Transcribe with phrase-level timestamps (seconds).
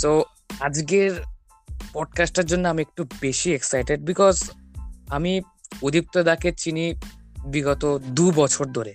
[0.00, 0.24] So
[0.60, 1.10] আজকের
[1.92, 4.50] পডকাস্টের জন্য আমি একটু বেশি এক্সাইটেড বিকজ
[5.08, 5.40] আমি
[5.82, 6.94] উদীপ্ত দাকে চিনি
[7.46, 8.94] বিগত দু বছর ধরে।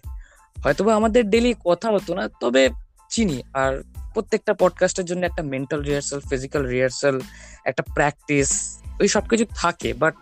[0.63, 2.69] হয়তোবা আমাদের ডেলি কথা হতো না, তবে
[3.09, 3.83] চিনি। আর
[4.13, 7.21] প্রত্যেকটা পডকাস্টের জন্য একটা মেন্টাল রিহার্সাল ফিজিক্যাল রিহার্সাল
[7.65, 10.15] একটা প্র্যাকটিস ওই সব কিছু থাকে। বাট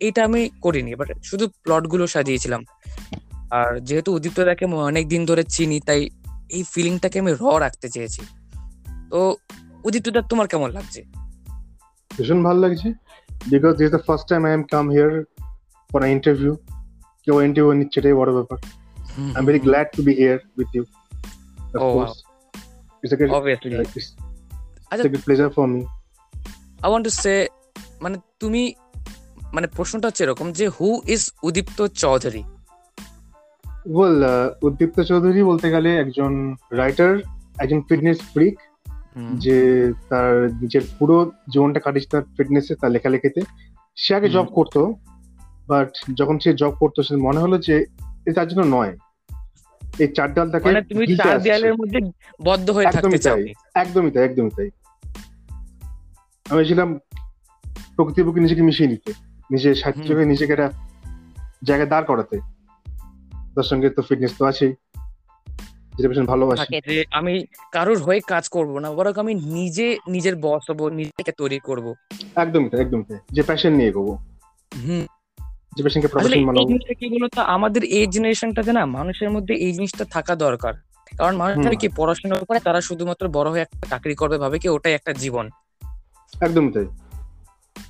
[0.00, 2.64] এটা আমি করিনি। বাট শুধু প্লটগুলো সাজিয়েছিলাম।
[3.50, 6.10] আর যেহেতু উদীপ্ত দাকে অনেক দিন ধরে চিনি, তাই
[6.48, 8.22] এই ফিলিংটাকে আমি র রাখতে চেয়েছি।
[9.10, 9.36] তো
[9.84, 11.00] উদিত দা তোমার কেমন লাগছে?
[12.10, 12.88] ভীষণ ভালো লাগছে।
[13.46, 15.12] Because this the first time I am come here
[15.90, 16.52] for interview
[17.24, 18.58] কেউ ইন্টারভিউ নিচ্ছে এটাই বড় ব্যাপার।
[19.18, 20.84] I am very glad to be here with you
[21.74, 22.14] of course
[23.04, 23.76] it's obviously
[24.90, 25.80] আচ্ছা pleasure for me
[26.82, 27.34] I want to say
[28.00, 28.62] মানে তুমি
[29.52, 32.42] মানে প্রশ্নটা হচ্ছে এরকম যে who is Udipta Chowdhury?
[33.94, 34.22] Well
[34.62, 36.32] Uddipta Chowdhury বলতে গেলে একজন
[36.72, 37.12] রাইটার
[37.58, 38.56] একজন ফিটনেস ফ্রিক
[39.16, 43.40] যে তার নিজের পুরো জীবনটা কাটিয়েছে তার ফিটনেসে তার লেখালেখিতে।
[43.96, 44.94] সে আগে জব করতো
[45.68, 47.86] বাট যখন সে জব করতো সে মনে হলো যে
[48.34, 48.96] তার জন্য নয়।
[49.98, 52.00] এই চার ডাল তাকে মানে তুমি চার। দেয়ালের মধ্যে
[52.44, 54.70] বদ্ধ হয়ে থাকতে একদমই চাও তাই একদমই তাই একদমই তাই।
[56.50, 56.98] আমি ছিলাম
[57.96, 59.12] প্রকৃতির বুকে নিজেকে মিশিয়ে নিতে
[59.50, 60.70] নিজের সাহিত্যকে নিজেকে একটা
[61.62, 62.40] জায়গায় দাঁড় করাতে।
[63.54, 64.74] তার সঙ্গে তো ফিটনেস তো আছেই।
[66.00, 70.70] যেটা ভীষণ ভালোবাসি যে আমি কারোর হয়ে কাজ করব না বরং আমি নিজে নিজের বস
[70.70, 71.94] হব নিজেকে তৈরি করব।
[72.36, 74.12] একদমই তাই একদমই তাই। যে প্যাশন নিয়ে এগোবো।
[74.86, 75.06] হুম।
[75.76, 77.42] যে প্যাশনকে প্রফেশন বানাবো। কি বলতো?
[77.42, 80.74] আমাদের এই জেনারেশনটাতে না মানুষের মধ্যে এই জিনিসটা থাকা দরকার।
[81.18, 84.92] কারণ মানুষ। কি পড়াশোনা করে তারা শুধুমাত্র বড় হয়ে একটা চাকরি করবে ভাবে কি ওটাই
[84.92, 85.50] একটা জীবন।
[86.40, 86.86] একদম তাই।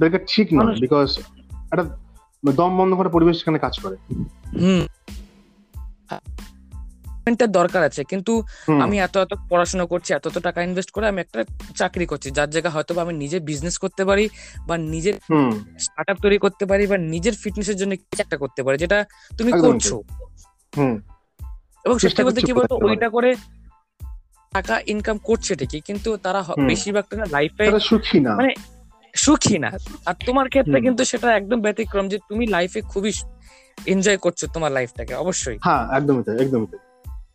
[0.06, 1.18] এটা ঠিক মানুষ- বিকজ
[1.72, 1.98] একটা
[2.52, 3.96] দম বন্ধ করে পরিবেশ সেখানে কাজ করে।
[4.60, 4.86] হুম।
[7.26, 8.42] দরকার আছে কিন্তু
[8.80, 11.44] আমি এত এত পড়াশোনা করছি এত এত টাকা ইনভেস্ট করে আমি একটা
[11.76, 14.28] চাকরি করছি যার জায়গা হয়তো আমি নিজে বিজনেস করতে পারি
[14.66, 15.14] বা নিজের
[15.78, 19.04] স্টার্ট তৈরি করতে পারি বা নিজের ফিটনেসের জন্য কিছু একটা করতে পারি যেটা
[19.38, 19.94] তুমি করছ।
[21.84, 23.34] এবং সত্যি বলতে কি বলতো ওইটা করে
[24.52, 28.54] টাকা ইনকাম করছে ঠিকই কিন্তু তারা। বেশিরভাগটা না লাইফে সুখী না। মানে
[29.14, 29.70] সুখী না।
[30.06, 33.12] আর তোমার ক্ষেত্রে কিন্তু সেটা একদম ব্যতিক্রম যে তুমি লাইফে খুবই
[33.86, 36.89] এনজয় করছ তোমার লাইফটাকে অবশ্যই। হ্যাঁ একদমই তাই একদমই তাই।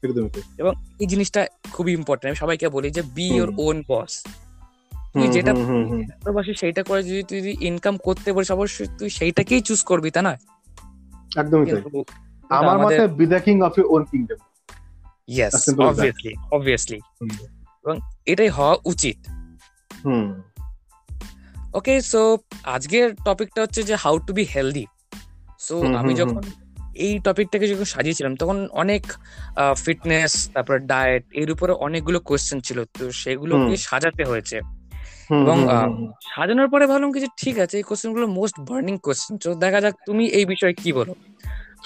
[0.05, 4.25] একদমই এবং এই জিনিসটা খুবই ইম্পর্টেন্ট আমি সবাইকে বলি যে বি। ইওর ওন বস
[5.13, 10.11] তুই যেটা। ভালোবাসি সেইটা করে যদি তুই ইনকাম করতে পারিস অবশ্যই তুই সেইটাকেই চুজ করবি
[10.11, 10.37] তা না
[11.35, 12.03] একদমই তাই।
[12.49, 14.39] আমার মতে be the king of own kingdom
[15.27, 15.79] yes.
[15.79, 16.99] Obviously obviously
[17.85, 19.17] এবং এটাই হওয়া উচিত।
[20.05, 20.41] হুম।
[21.73, 24.85] ওকে সো আজকের টপিকটা হচ্ছে যে how to be healthy
[25.59, 26.41] so আমি যখন
[26.95, 29.13] এই টপিকটাকে যখন সাজিয়েছিলাম তখন অনেক
[29.85, 34.57] ফিটনেস তারপর ডায়েট এর উপরে অনেকগুলো কোয়েশ্চেন ছিল। তো সেগুলোকে সাজাতে হয়েছে।
[35.31, 35.57] এবং।
[36.23, 39.95] সাজানোর পরে ভাবলাম কি যে ঠিক আছে এই কোশ্চেনগুলো মোস্ট বার্নিং কোশ্চেন তো দেখা যাক
[40.05, 41.15] তুমি এই বিষয়ে কি বলো?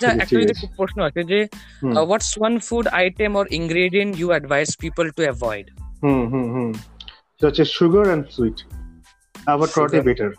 [0.05, 1.47] একটা যদি প্রশ্ন আছে যে
[1.95, 5.69] what's one food item or ingredient you advise people to avoid
[6.03, 6.73] hmm, hmm, hmm.
[7.43, 8.63] হচ্ছে সুগার অ্যান্ড সুইট
[9.75, 10.31] করাটাই বেটার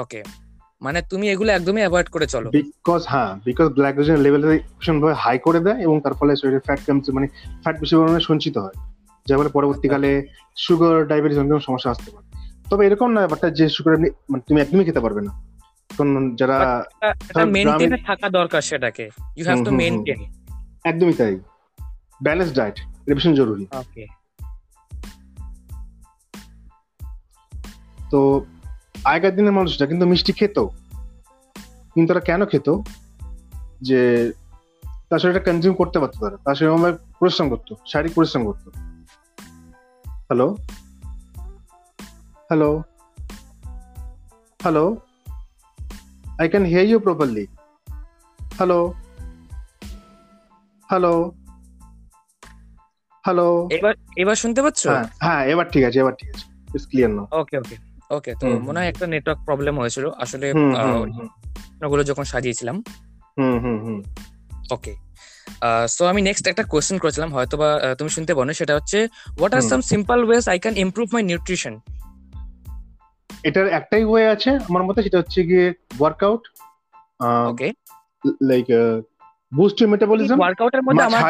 [0.00, 0.22] ওকে
[0.80, 5.60] মানে তুমি এগুলো একদমই অ্যাভয়েড করে চলো। বিকজ হ্যাঁ বিকজ গ্লাইকোজেন লেভেলটা ভীষণভাবে হাই করে
[5.60, 7.26] দেয় এবং তার ফলে শরীরে ফ্যাট কমছে মানে
[7.62, 8.76] ফ্যাট বেশি পরিমাণে সঞ্চিত হয়।
[9.26, 12.26] যার ফলে পরবর্তীকালে সুগার ডায়াবেটিস অনেক সমস্যা আসতে পারে।
[12.70, 13.96] তবে এরকম না ব্যাপারটা যে সুগার
[14.30, 15.32] মানে তুমি একদমই খেতে পারবে না।
[15.90, 16.84] কারণ যারা
[17.34, 20.20] ধর থাকা দরকার সেটাকে। You have to. মেনটেন
[20.84, 21.38] একদমই তাই।
[22.22, 24.06] ব্যালেন্স ডায়েট এটা ভীষণ জরুরি। ওকে
[28.10, 28.44] তো
[29.04, 30.58] আগের দিনের মানুষটা কিন্তু মিষ্টি খেত।
[31.94, 32.70] কিন্তু তারা কেন খেত?
[33.80, 34.32] যে
[35.08, 38.70] তার শরীরটা কনজিউম করতে পারতো তারা। তার সেরকম পরিশ্রম করতো শারীরিক পরিশ্রম করতো।
[40.10, 40.56] Hello
[42.48, 42.82] hello
[44.62, 44.96] hello
[46.38, 47.46] I can hear you properly
[48.38, 48.94] hello
[50.88, 51.32] hello
[53.24, 54.86] hello এবার এবার শুনতে পাচ্ছ?
[54.86, 58.58] হ্যাঁ হ্যাঁ এবার ঠিক আছে এবার ঠিক আছে। ইটস ক্লিয়ার নাও ওকে ওকে ওকে তো
[58.58, 62.82] মনে হয় একটা নেটওয়ার্ক প্রবলেম হয়েছিল। আসলে হুম যখন সাজিয়েছিলাম।
[63.38, 64.02] Hmm hmm hmm.
[64.70, 64.94] Okay
[65.88, 69.08] so আমি নেক্সট একটা কোয়েশ্চেন করেছিলাম হয়তো বা তুমি শুনতে পারো। সেটা হচ্ছে
[69.38, 71.80] what are some simple ways I can improve my nutrition
[73.44, 76.40] এটার একটাই ওয়ে আছে আমার মতে সেটা হচ্ছে গিয়ে workout
[77.48, 77.72] okay
[78.42, 78.66] like
[79.54, 81.22] boost metabolism ওয়ার্কআউটের মধ্যে আমার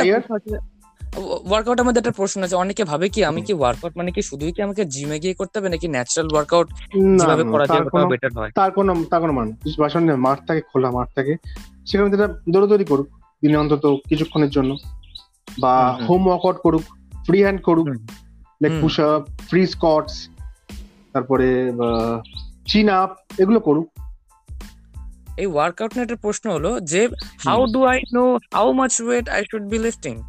[1.17, 4.63] ওয়ার্কআউটের মধ্যে একটা প্রশ্ন আছে অনেকে ভাবে কি আমি কি ওয়ার্কআউট মানে কি শুধুই কি
[4.63, 6.69] আমাকে জিমে গিয়ে করতে হবে নাকি ন্যাচারাল ওয়ার্কআউট
[7.17, 8.51] যেভাবে করা যায় ওটা বেটার হয়?
[8.55, 11.37] তার কোনো তার কোনো মান বাসন মাঠ থাকে খোলা মাঠ থাকে।
[11.87, 13.09] সেখানে যেটা দৌড়াদৌড়ি করুক
[13.43, 14.77] দিনে অন্তত কিছুক্ষণের জন্য।
[15.61, 16.83] বা হুম, ওয়ার্কআউট করুক
[17.27, 20.29] ফ্রি হ্যান্ড করুক হুম। পুশ আপ ফ্রি স্কটস
[21.13, 21.73] তারপরে
[22.67, 23.89] চিন আপ এগুলো করুক।
[25.39, 27.09] এই ওয়ার্কআউট নিয়ে একটা প্রশ্ন হলো যে
[27.47, 30.23] how do I know how much weight I should be lifting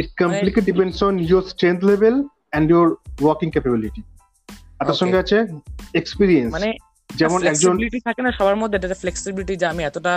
[0.00, 2.86] it completely depends on your strength level and your
[3.24, 4.02] working capability
[4.78, 5.36] আর তার সঙ্গে আছে
[6.00, 6.70] এক্সপিরিয়েন্স মানে
[7.20, 7.74] যেমন একজন
[8.08, 10.12] থাকে না সবার মধ্যে এটা ফ্লেক্সিবিলিটি যে আমি এতটা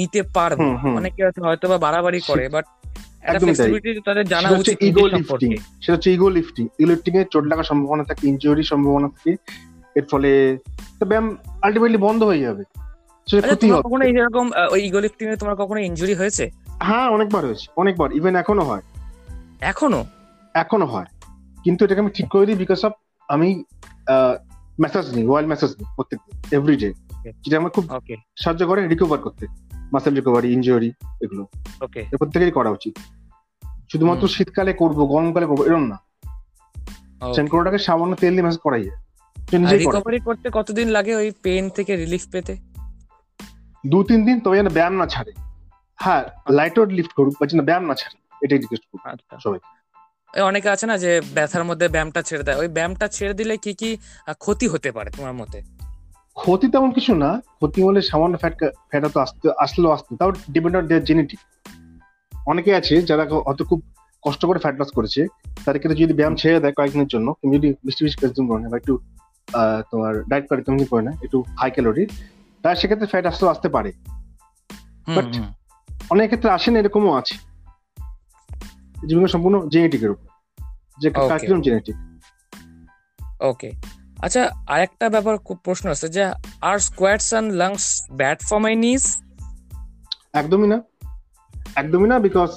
[0.00, 0.58] নিতে পারব।
[0.98, 2.66] অনেকে হয়তো বা বাড়াবাড়ি করে বাট
[3.28, 3.46] একটা
[4.42, 5.50] সেটা হচ্ছে ইগো লিফটিং
[6.14, 6.28] ইগো
[6.92, 9.32] লিফটিং এ চোট লাগার সম্ভাবনা থাকে ইনজুরির সম্ভাবনা থাকে।
[9.98, 10.30] এর ফলে
[11.10, 11.26] ব্যায়াম
[11.64, 12.62] আলটিমেটলি বন্ধ হয়ে যাবে।
[13.26, 16.44] আচ্ছা কখনো এইরকম ওই ইগো লিফটিং এ তোমার কখনো ইনজুরি হয়েছে?
[16.86, 18.84] হ্যাঁ অনেকবার হয়েছে। অনেকবার ইভেন এখনও হয়।
[19.60, 20.04] এখনও?
[20.54, 21.04] এখনও হয়।
[21.64, 22.92] কিন্তু এটাকে আমি ঠিক করে দিই বিকজ অফ
[23.28, 23.64] আমি
[24.78, 26.92] মেসেজ নিই ওয়াইল্ড মেসেজ নিই প্রত্যেকদিন এভরি ডে
[27.44, 27.84] যেটা আমার খুব
[28.36, 29.46] সাহায্য করে রিকভার করতে।
[29.92, 30.92] মাসেল রিকভারি ইনজুরি
[31.22, 31.46] এগুলো।
[31.82, 32.98] ওকে প্রত্যেকেরই করা উচিত।
[33.92, 35.98] শুধুমাত্র শীতকালে করব গরমকালে করব এরকম না।
[37.28, 41.96] স্ট্যান্ড করাটাকে সামান্য তেল দিয়ে ম্যাসেজ করাই যায়। রিকভারি করতে কতদিন লাগে ওই পেন থেকে
[41.96, 42.56] রিলিফ পেতে?
[43.86, 45.32] দু তিন দিন তবে যেন ব্যায়াম না ছাড়ে।
[45.96, 49.60] হ্যাঁ লাইট ওয়েট লিফট করুক বা যেন ব্যায়াম না ছাড়ে। এটাই রিকোয়েস্ট করব। আচ্ছা। সবাই।
[50.34, 53.90] অনেকে আছে না যে ব্যথার মধ্যে ব্যায়ামটা ছেড়ে দেয়। ওই ব্যায়ামটা ছেড়ে দিলে কি কি
[54.42, 55.58] ক্ষতি হতে পারে তোমার মতে?
[56.36, 58.54] ক্ষতি তেমন কিছু না। ক্ষতি হলে সামান্য ফ্যাট
[58.90, 61.40] ফ্যাটা তো আসতে আসলেও আসতে তাও ডিপেন্ড অন দেয়ার জেনেটিক
[62.46, 63.80] অনেকে আছে যারা অত খুব
[64.24, 65.20] কষ্ট করে ফ্যাট লস করেছে
[65.64, 68.68] তাদের ক্ষেত্রে যদি ব্যায়াম ছেড়ে দেয় কয়েকদিনের জন্য তুমি যদি বেশি বেশি কনজিউম করে না
[68.72, 68.94] বা একটু
[69.90, 72.04] তোমার ডায়েট করে তুমি করে না একটু হাই ক্যালোরি
[72.64, 73.90] তার সেক্ষেত্রে ফ্যাট আসতেও আসতে পারে।
[75.16, 75.30] বাট
[76.10, 77.34] অনেক ক্ষেত্রে আসে না এরকমও আছে।
[79.04, 80.26] যেগুলো সম্পূর্ণ জেনেটিকের উপর
[81.00, 81.62] যে Okay.
[81.62, 81.96] জেনেটিক
[83.40, 83.72] ওকে
[84.22, 86.24] আচ্ছা আরেকটা ব্যাপার খুব প্রশ্ন আছে যে
[86.60, 89.22] are squats and lunges bad for my knees
[90.32, 90.82] একদমই না।
[91.76, 92.50] একদমই না বিকজ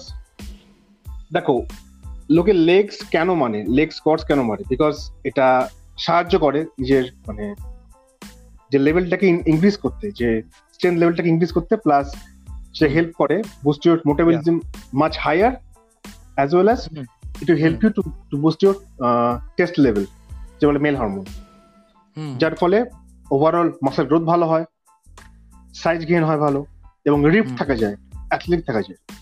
[1.33, 1.65] দেখো
[2.29, 3.65] লোকে লেগস কেন মানে?
[3.67, 4.63] লেগ স্কোয়াটস কেন মানে?
[4.69, 7.55] বিকজ এটা সাহায্য করে নিজের মানে
[8.71, 10.41] যে লেভেলটাকে ইনক্রিজ করতে যে
[10.73, 12.15] স্ট্রেংথ লেভেলটাকে ইনক্রিজ করতে প্লাস
[12.73, 14.59] সে হেল্প করে boost your metabolism
[14.93, 15.51] much higher
[16.39, 17.05] as well hmm.
[17.41, 17.89] It help you
[18.31, 18.75] to boost your
[19.57, 20.05] test level
[20.61, 21.25] যে বলে মেল হরমোন
[22.37, 22.85] যার ফলে
[23.31, 24.65] ওভারঅল মাসেল গ্রোথ ভালো হয়
[25.73, 26.65] সাইজ গেইন হয় ভালো
[27.05, 27.95] এবং রিপ হুম। থাকা যায়
[28.29, 29.17] অ্যাথলেটিক থাকা যায়।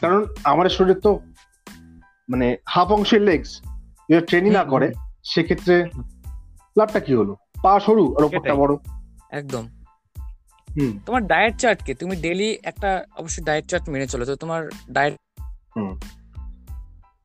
[0.00, 1.20] কারণ আমাদের শরীরে তো
[2.28, 3.60] মানে হাফ অংশের লেগস
[4.10, 4.92] যদি ট্রেনিং না হুম, করে
[5.24, 5.88] সেক্ষেত্রে
[6.78, 7.36] লাভটা কি হলো?
[7.62, 8.76] পা সরু আর ওপরটা। বড়।
[9.30, 9.68] একদম।
[10.70, 11.94] হুম। তোমার ডায়েট চার্ট কি?
[11.94, 15.14] তুমি ডেলি একটা অবশ্যই ডায়েট চার্ট মেনে চলো। তো তোমার ডায়েট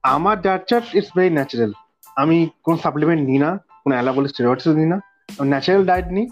[0.03, 1.73] আমার diet chart it's very natural
[2.15, 4.99] আমি কোন সাপ্লিমেন্ট নিই না কোনো অ্যালাবল স্টেরয়েডস নিই না।
[5.43, 6.27] ন্যাচারাল ডায়েট নিই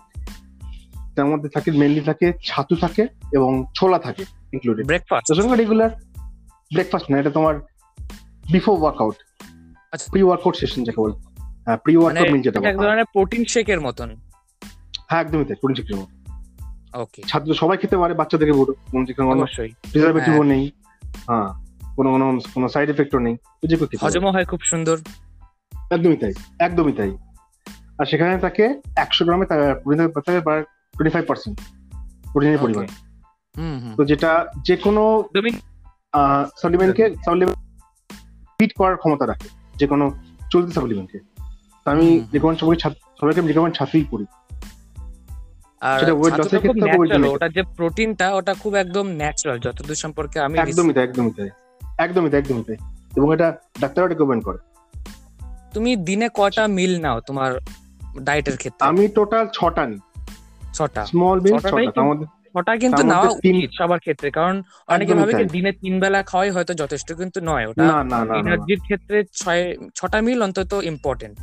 [1.16, 5.90] তার মধ্যে থাকে মেনলি থাকে ছাতু থাকে এবং ছোলা থাকে ইনক্লুডেড ব্রেকফাস্ট সঙ্গে রেগুলার
[6.74, 7.56] ব্রেকফাস্ট না এটা তোমার
[8.52, 9.16] বিফোর ওয়ার্কআউট
[9.92, 11.14] আচ্ছা। প্রি ওয়ার্কআউট সেশন যাকে বলে।
[11.66, 14.16] হ্যাঁ প্রি ওয়ার্কআউট মিল যেটা এক ধরনের প্রোটিন শেকের মতন।
[15.10, 16.14] হ্যাঁ একদমই তাই প্রোটিন শেকের মতো
[17.00, 20.72] ওকে ছাত্র সবাই খেতে পারে বাচ্চা থেকে বুড়ো কোনো যেখানে অবশ্যই। প্রিজারভেটিভও নেই।
[21.28, 21.69] হ্যাঁ।
[22.00, 23.36] কোনো কোনো কোনো সাইড এফেক্টও নেই।
[24.02, 24.98] হজমও হয় খুব সুন্দর।
[25.92, 27.18] একদমই তাই একদমই তাই।
[28.00, 31.60] আর সেখানে তাকে একশো গ্রামে টোয়েন্টি ফাইভ পার্সেন্ট
[32.32, 32.86] প্রোটিনের পরিমাণ।
[33.98, 35.24] তো যেটা যে কোনো
[36.62, 40.06] সাপ্লিমেন্টকে সাপ্লিমেন্ট করার ক্ষমতা রাখে যে কোনো
[40.52, 41.20] চলতি সাপ্লিমেন্টকে
[41.86, 42.90] আমি। রিকমেন্ড সবাইকে
[43.22, 44.26] সবাইকে রিকমেন্ড ছাত্রই করি।
[45.82, 46.12] আর
[47.28, 51.50] ওটা যে প্রোটিনটা ওটা খুব একদম ন্যাচারাল যতদূর সম্পর্কে আমি একদমই তাই একদমই তাই।
[52.00, 52.76] একদমই তাই একদমই তাই।
[53.18, 54.58] এবং এটা ডাক্তাররা রিকমেন্ড করে।
[55.74, 57.54] তুমি দিনে কয়টা মিল নাও তোমার
[58.22, 58.88] ডায়েটের ক্ষেত্রে?
[58.88, 60.00] আমি টোটাল ছটা নিই।
[60.74, 62.98] ছটা। স্মল মিল ছটা। ছটা কিন্তু
[63.42, 67.42] তিন- উচিত সবার ক্ষেত্রে কারণ অনেকে ভাবে যে দিনে তিন বেলা খাওয়াই হয়তো যথেষ্ট কিন্তু
[67.44, 71.38] নয় ওটা না না না, না না। এনার্জির ক্ষেত্রে ছয় ছটা মিল অন্তত ইম্পর্টেন্ট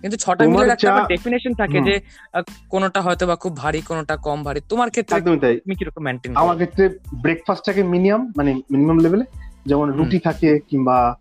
[0.00, 2.00] কিন্তু ছটা মিলের একটা ডেফিনেশন থাকে যে
[2.68, 6.36] কোনোটা হয়তো বা খুব ভারী কোনোটা কম ভারী। তোমার ক্ষেত্রে একদমই তাই। তুমি কীরকম মেনটেন
[6.36, 9.24] আমার ক্ষেত্রে ব্রেকফাস্টটাকে মিনিমাম মানে মিনিমাম লেভেলে
[9.66, 11.18] যেমন রুটি থাকে কিংবা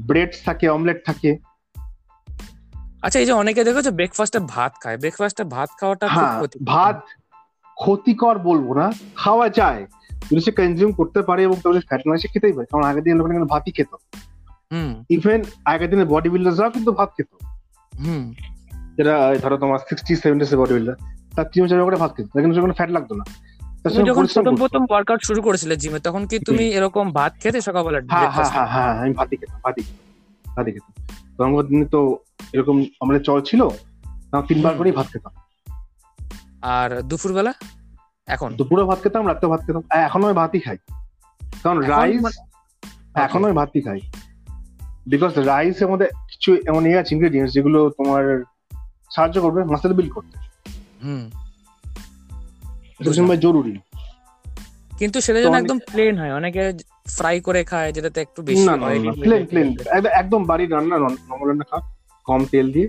[0.00, 1.36] ব্রেড থাকে অমলেট থাকে।
[3.02, 7.04] আচ্ছা এই যে অনেকে দেখো যে ব্রেকফাস্টে ভাত খায়। ব্রেকফাস্টে ভাত খাওয়াটা হ্যাঁ ভাত
[7.74, 9.86] ক্ষতিকর বলব না খাওয়া যায়।
[10.30, 13.16] যদি সে কনজিউম করতে পারে এবং তাহলে ফ্যাট নয় সে খেতেই পারে। কারণ আগের দিন
[13.16, 13.86] লোকেরা কিন্তু ভাতই খেত।
[14.72, 17.26] হুম। ইভেন আগের দিনে বডি বিল্ডার্সরাও কিন্তু ভাত খেত।
[17.98, 18.34] হুম।
[18.96, 20.94] যেটা ধরো তোমার সিক্সটি সেভেন্টি বডি বিল্ডার
[21.36, 23.24] তার তিন চার করে ভাত খেত। কিন্তু কোনো ফ্যাট লাগতো না।
[23.82, 28.00] তুমি যখন প্রথম প্রথম ওয়ার্কআউট শুরু করেছিলে জিমে তখন কি তুমি এরকম ভাত খেতে সকালবেলা
[28.10, 28.44] হ্যাঁ হ্যাঁ?
[28.44, 31.06] হ্যাঁ হ্যাঁ আমি ভাতই খেতাম ভাতই খেতাম ভাতই খেতাম।
[31.38, 32.18] তখনকার দিনে তো
[32.52, 33.68] এরকম আমাদের চল ছিল
[34.48, 35.32] তিনবার করেই ভাত খেতাম।
[36.62, 37.54] আর দুপুরবেলা?
[38.26, 38.54] এখন?
[38.54, 40.76] দুপুরে ভাত খেতাম রাতে ভাত খেতাম এখনও আমি ভাতই খাই।
[41.62, 42.48] কারণ রাইস মানে-
[43.14, 44.00] এখনও আমি ভাতই খাই।
[45.06, 48.42] বিকজ রাইসের মধ্যে কিছু এমন ইয়ে আছে ইনগ্রেডিয়েন্টস যেগুলো তোমার
[49.10, 50.38] সাহায্য করবে মাসেল বিল্ড করতে।
[51.04, 51.30] হুম।
[53.10, 53.74] সময় জরুরি।
[54.98, 56.62] কিন্তু সেটা যেন একদম প্লেন হয় অনেকে
[57.08, 58.74] ফ্রাই করে খায় যেটাতে একটু বেশি না
[59.22, 59.68] প্লেন প্লেন
[60.14, 61.78] একদম বাড়ির রান্না নর্মাল রান্না খা
[62.26, 62.88] কম তেল দিয়ে।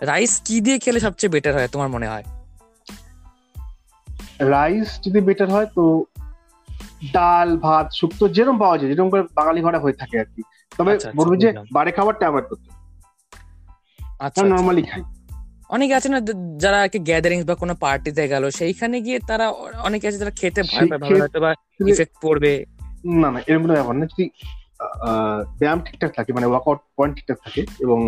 [0.00, 2.24] রাইস কি দিয়ে খেলে সবচেয়ে বেটার হয় তোমার মনে হয়?
[4.40, 6.04] রাইস যদি বেটার হয় তো
[7.12, 10.42] ডাল ভাত শুক্তো যেরকম পাওয়া যায় যেরকম করে বাঙালি ঘরে হয়ে থাকে আর কি।
[10.78, 12.68] তবে আচ্ছা, আচ্ছা, বলব যে বাড়ি খাবারটা অ্যাভয়েড করতে
[14.20, 15.02] আচ্ছা আমরা আচ্ছা। নর্মালি খাই।
[15.70, 16.18] অনেকে আছে না
[16.56, 19.46] যারা গ্যাদারিংস বা কোনো পার্টিতে গেল সেইখানে গিয়ে তারা
[19.82, 21.50] অনেকে আছে যারা খেতে ভয় পায় ভাবে হয়তো বা
[21.86, 22.52] ইফেক্ট পড়বে।
[23.20, 24.24] না না এরকম কোনো ব্যাপার না। যদি
[25.58, 27.98] ব্যায়াম ঠিকঠাক থাকে মানে ওয়ার্কআউট পয়েন্ট ঠিকঠাক থাকে এবং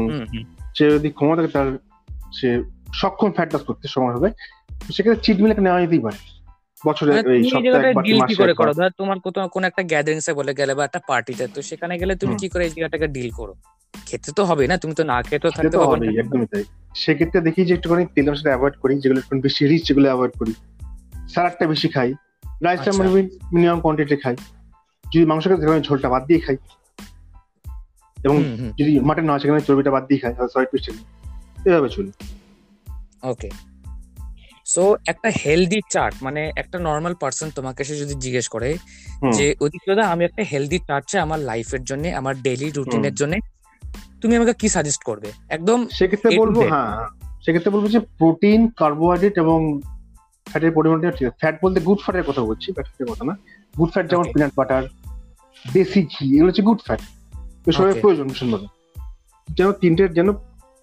[0.76, 1.68] সে যদি ক্ষমতা থাকে তার
[2.32, 2.48] সে
[2.94, 4.28] সক্ষম ফ্যাট লস করতে সময় হবে
[4.92, 6.18] সেক্ষেত্রে চিট মিল একটা নেওয়া যেতেই পারে।
[6.86, 10.52] বছরে মানে এই তুমি সপ্তাহে করে করো ধর তোমার কোথাও কোনো একটা গ্যাদারিংস এ বলে
[10.54, 13.54] গেলে বা একটা পার্টিতে তো সেখানে গেলে তুমি কি করে এই জায়গাটাকে ডিল করো?
[14.06, 16.64] খেতে তো হবে না তুমি তো না খেতেও সে থাকতে পারবে না। একদমই তাই।
[16.94, 20.52] সেক্ষেত্রে দেখি যে একটুখানি তেল মশলা অ্যাভয়েড করি যেগুলো একটু বেশি রিচ যেগুলো অ্যাভয়েড করি।
[21.28, 22.14] স্যালাডটা বেশি খাই।
[22.62, 24.36] রাইসটা। মিনিমাম কোয়ান্টিটি খাই।
[25.14, 26.56] যদি মাংস খেতে আমি ঝোলটা বাদ দিয়ে খাই।
[28.24, 28.44] এবং
[28.78, 30.88] যদি মাটন না সেখানে চর্বিটা বাদ দিয়ে খাই সরি পিস
[31.66, 32.12] এভাবে চলি।
[33.22, 33.50] ওকে
[34.66, 38.78] সো একটা হেলদি চার্ট মানে একটা নর্মাল পার্সন তোমাকে সে যদি জিজ্ঞেস করে।
[39.32, 43.36] যে অধিকদা আমি একটা হেলদি চার্ট চাই আমার লাইফের জন্য আমার ডেইলি রুটিনের জন্য?
[44.22, 45.28] তুমি আমাকে কি সাজেস্ট করবে?
[45.56, 46.92] একদম সেক্ষেত্রে বলব। হ্যাঁ
[47.44, 49.58] সেক্ষেত্রে বলব যে প্রোটিন কার্বোহাইড্রেট এবং
[50.46, 53.34] ফ্যাটের পরিমাণটা ঠিক ফ্যাট বলতে গুড ফ্যাটের কথা বলছি ফ্যাটের কথা না।
[53.78, 54.26] গুড ফ্যাট যেমন.
[54.32, 54.84] পিনাট বাটার
[55.74, 57.00] দেশি ঘি এগুলো হচ্ছে গুড ফ্যাট
[57.76, 58.02] শরীরের.
[58.02, 58.66] প্রয়োজন ভীষণভাবে
[59.48, 60.28] যেন তিনটের যেন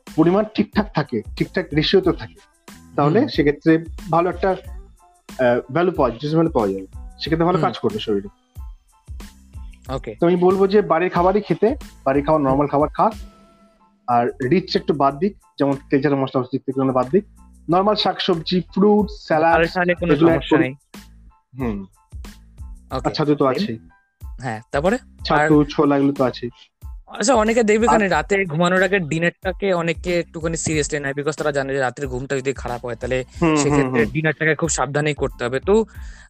[0.08, 2.38] পরিমাণ ঠিকঠাক থাকে ঠিকঠাক রেশিওতে থাকে
[2.96, 3.74] তাহলে সেক্ষেত্রে
[4.10, 4.50] ভালো একটা
[5.74, 6.88] ভ্যালু পাওয়া যায় পাওয়া যাবে
[7.20, 8.30] সেক্ষেত্রে ভালো কাজ করবে শরীরে।
[9.90, 11.68] ওকে তো আমি বলব যে বাড়ির খাবারই খেতে
[12.06, 13.14] বাড়ির খাবার নর্মাল খাবার খাক
[14.08, 17.24] আর রিচ একটু বাদ দিক যেমন তেজার মশলা মশলা থেকে বাদ দিক।
[17.68, 19.60] নর্মাল শাকসবজি ফ্রুট স্যালাড
[20.02, 20.74] কোনো সমস্যা নেই।
[21.54, 21.78] হুম।
[23.12, 23.72] ছাতু তো আছে
[24.40, 24.98] হ্যাঁ তারপরে?
[25.26, 26.46] ছাতু ছোলা এগুলো তো আছে
[27.12, 31.70] আচ্ছা অনেকে দেখবে কেন রাতে ঘুমানোর আগে ডিনারটাকে অনেকে একটুখানি সিরিয়াসলি নেয় বিকজ তারা জানে
[31.74, 33.18] যে রাতের ঘুমটা যদি খারাপ হয় তাহলে
[33.62, 35.74] সেক্ষেত্রে ডিনারটাকে খুব সাবধানেই করতে হবে। তো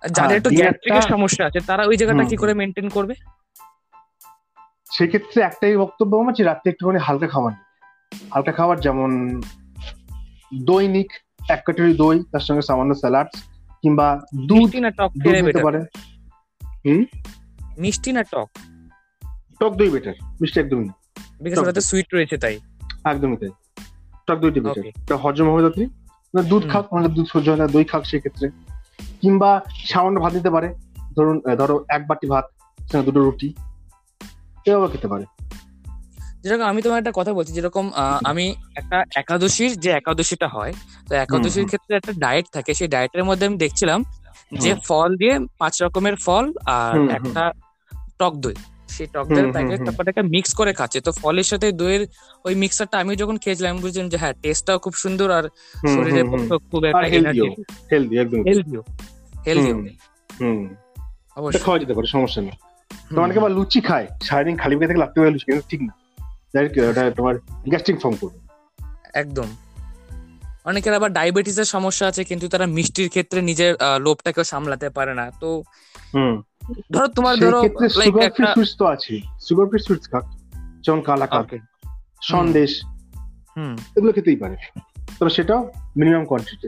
[0.10, 3.14] যাদের হ্যাঁ, একটু গ্যাস্ট্রিকের সমস্যা আছে তারা ওই জায়গাটা কি করে মেনটেন করবে?
[4.92, 7.52] সেক্ষেত্রে একটাই বক্তব্য আমার যে রাত্রে একটুখানি হালকা খাবার।
[8.34, 9.42] হালকা খাবার যেমন
[10.64, 11.14] দৈনিক
[11.50, 13.28] এক কাটরি দই তার সঙ্গে সামান্য স্যালাড
[13.82, 15.80] কিংবা দুধ না টক দুধ হতে পারে।
[17.80, 18.50] মিষ্টি না টক?
[19.60, 22.60] টক দই বেটার মিষ্টি একদমই না। বিকজ ওটাতে সুইট রয়েছে তাই।
[23.06, 23.50] একদমই তাই।
[24.28, 25.86] টক দইটি বেটার এটা হজম হবে তাড়াতাড়ি
[26.36, 28.50] মানে দুধ হুম। খাক মানে দুধ সহ্য হয় না দই খাক সেক্ষেত্রে।
[29.22, 30.76] কিংবা সামান্য ভাত দিতে পারে।
[31.16, 32.46] ধরুন ধরো এক বাটি ভাত
[33.06, 33.54] দুটো রুটি।
[34.70, 35.26] এভাবে খেতে পারে।
[36.44, 37.92] যেরকম আমি তোমার একটা কথা বলছি যেরকম
[38.24, 40.74] আমি একটা একাদশীর যে একাদশীটা হয়
[41.08, 44.04] তো একাদশীর ক্ষেত্রে একটা ডায়েট থাকে সেই ডায়েটের মধ্যে আমি দেখছিলাম
[44.60, 47.52] যে ফল দিয়ে পাঁচ রকমের ফল আর। একটা
[48.20, 48.56] টক দই।
[48.90, 52.08] সেই টক দইয়ের প্যাকেট হুম। মিক্স করে খাচ্ছে। তো ফলের সাথে দইয়ের
[52.46, 55.44] ওই মিক্সারটা আমি যখন খেয়েছিলাম আমি বুঝলাম যে হ্যাঁ টেস্টটাও খুব সুন্দর আর
[55.88, 57.42] শরীরের পক্ষে খুব একটা এনার্জি
[57.92, 58.82] হেলদি একদম হেলদিও
[59.48, 59.88] হেলদি হুম।
[60.40, 60.76] হুম।
[61.36, 62.56] অবশ্যই। খাওয়া যেতে পারে সমস্যা নেই।
[63.16, 65.94] তো অনেকে আবার লুচি খায়। সারাদিন খালি পেটে থেকে লাগতে পারে লুচি কিন্তু ঠিক না।
[66.90, 67.36] ওটা তোমার
[67.70, 68.40] গ্যাস্ট্রিক ফর্ম করবে।
[69.14, 69.48] একদম।
[70.66, 75.32] অনেকের আবার ডায়াবেটিসের সমস্যা আছে কিন্তু তারা মিষ্টির ক্ষেত্রে নিজের আহ, লোভটাকেও সামলাতে পারে না।
[75.40, 75.64] তো
[76.14, 76.42] হুম।
[76.94, 80.24] ধরো তোমার ধরো সুগার ফ্রি সুইটস তো আছে। সুগার ফ্রি সুইটস খাক
[80.84, 81.58] যেমন কালা Okay,
[82.24, 82.82] সন্দেশ
[83.58, 84.56] হুম। এগুলো খেতেই পারে।
[85.20, 86.68] তবে সেটাও মিনিমাম কোয়ান্টিটি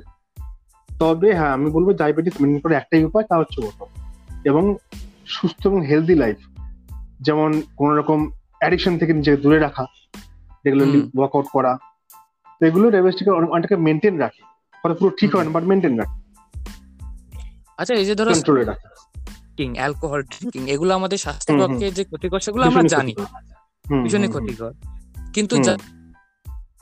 [0.99, 3.85] তবে হ্যাঁ আমি বলব ডায়াবেটিস মেনটেন করে একটাই উপায় তা হচ্ছে ওটা
[4.45, 4.75] এবং
[5.31, 6.37] সুস্থ এবং হেলদি লাইফ
[7.21, 9.85] যেমন কোন রকম অ্যাডিকশন থেকে নিজেকে দূরে রাখা
[10.65, 11.77] রেগুলারলি। ওয়ার্কআউট করা
[12.59, 14.41] তো এগুলো ডায়াবেটিসকে অনেকটাকে মেনটেন রাখে
[14.83, 16.21] হয়তো পুরো ঠিক হয় না বাট মেনটেন রাখে
[17.77, 22.39] আচ্ছা এই যে ধরো কন্ট্রোলে রাখে স্মোকিং অ্যালকোহল ড্রিঙ্কিং এগুলো আমাদের স্বাস্থ্যের পক্ষে যে ক্ষতিকর
[22.39, 23.15] সেগুলো আমরা জানি।
[24.03, 24.73] ভীষণই। ক্ষতিকর
[25.33, 25.55] কিন্তু।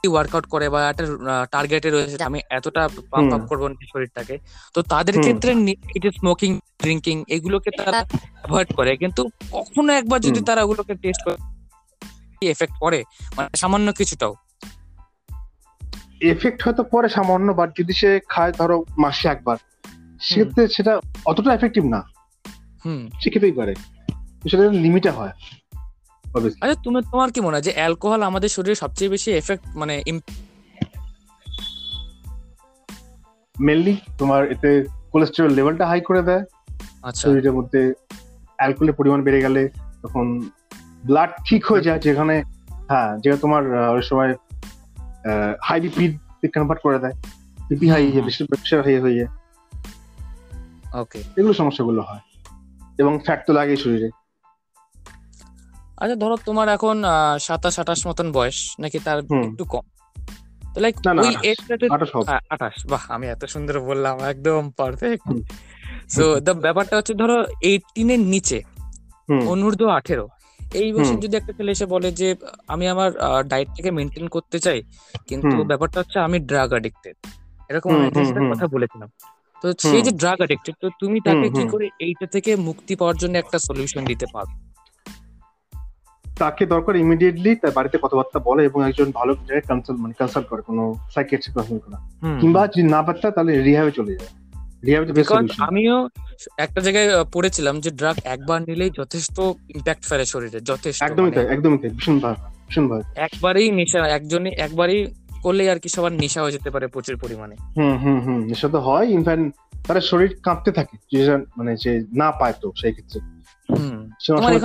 [0.07, 1.05] ওয়ার্কআউট করে বা একটা
[1.51, 4.37] টার্গেটে রয়েছে আমি এতটা পাম্প আপ করব শরীরটাকে।
[4.73, 10.41] তো তাদের ক্ষেত্রে এই যে স্মোকিং ড্রিঙ্কিং এগুলোকে তারা অ্যাভয়েড করে। কিন্তু কখনো একবার যদি
[10.41, 11.35] তারা ওগুলোকে টেস্ট করে
[12.47, 13.03] এফেক্ট করে
[13.37, 14.35] মানে সামান্য কিছুটাও।
[16.21, 19.57] এফেক্ট হয়তো পরে সামান্য বাট যদি সে খায় ধরো মাসে একবার
[20.21, 22.03] সেক্ষেত্রে সেটা অতটা এফেক্টিভ না।
[22.85, 23.75] হুম। সে খেতেই পারে।
[24.51, 25.31] সেটা লিমিটে হয়।
[26.35, 30.03] আচ্ছা তুমি তোমার কি মনে হয় যে অ্যালকোহল আমাদের শরীরে সবচেয়ে বেশি এফেক্ট মানে
[33.59, 36.43] মেনলি তোমার এতে কোলেস্টেরল লেভেলটা হাই করে দেয়।
[37.03, 37.93] আচ্ছা। শরীরের মধ্যে
[38.57, 39.69] অ্যালকোহলের পরিমাণ বেড়ে গেলে
[40.01, 40.49] তখন
[41.05, 44.35] ব্লাড ঠিক হয়ে যায় যেখানে হ্যাঁ যেটা তোমার অনেক সময়
[45.63, 46.17] হাই বিপি
[46.47, 47.13] কনভার্ট করে দেয়।
[47.69, 49.27] বিপি হাই হুম। বেশি প্রেশার হাই হয়ে যায়।
[51.01, 52.19] ওকে এগুলো সমস্যাগুলো হয়।
[52.97, 54.09] এবং ফ্যাট তো লাগেই শরীরে।
[55.99, 56.97] আচ্ছা ধরো তোমার এখন
[57.39, 59.85] সাতাশ আঠাশ মতন বয়স নাকি তার একটু কম?
[60.73, 61.85] তো লাইক ওই। এজটাতে
[62.49, 65.25] আঠাশ বাহ আমি এত সুন্দর বললাম একদম পারফেক্ট
[66.09, 68.59] সো দ্য ব্যাপারটা হচ্ছে ধরো এইটিনের নিচে
[69.47, 70.27] অনূর্ধ্ব আঠেরো
[70.73, 72.35] এই বছর যদি একটা ছেলে এসে বলে যে
[72.67, 73.09] আমি আমার
[73.47, 74.79] ডায়েটটাকে মেনটেন করতে চাই
[75.27, 77.15] কিন্তু ব্যাপারটা হচ্ছে আমি ড্রাগ অ্যাডিক্টেড
[77.69, 77.89] এরকম।
[78.51, 79.09] কথা বলেছিলাম।
[79.63, 83.37] তো সেই যে ড্রাগ অ্যাডিক্টেড তো তুমি তাকে কি করে এইটা থেকে মুক্তি পাওয়ার জন্য
[83.37, 84.51] একটা সলিউশন দিতে পারো?
[86.39, 90.95] তাকে দরকার ইমিডিয়েটলি তার বাড়িতে কথাবার্তা বলে এবং একজন ভালো কনসাল্ট মানে কনসাল্ট করে কোনো
[91.13, 91.97] সাইকিয়াট্রিক কনসাল্ট করা।
[92.41, 94.31] কিংবা যদি না পারতা তাহলে রিহাবে চলে যায়।
[95.59, 96.09] আমিও
[96.57, 99.39] একটা জায়গায় পড়েছিলাম যে ড্রাগ একবার নিলেই যথেষ্ট
[99.75, 102.35] ইম্প্যাক্ট ফেলে শরীরে যথেষ্ট একদমই মানে তাই একদমই তাই ভীষণ ভালো
[102.67, 104.99] ভীষণ ভালো। একবারেই নেশা একজনই একবারই
[105.43, 108.79] করলেই আর কি সবার নেশা হয়ে যেতে পারে প্রচুর পরিমাণে। হুম হুম হুম নেশা তো
[108.79, 109.43] হয় ইনফ্যাক্ট
[109.87, 113.19] তার শরীর কাঁপতে থাকে যে মানে যে না পায় তো সেই ক্ষেত্রে।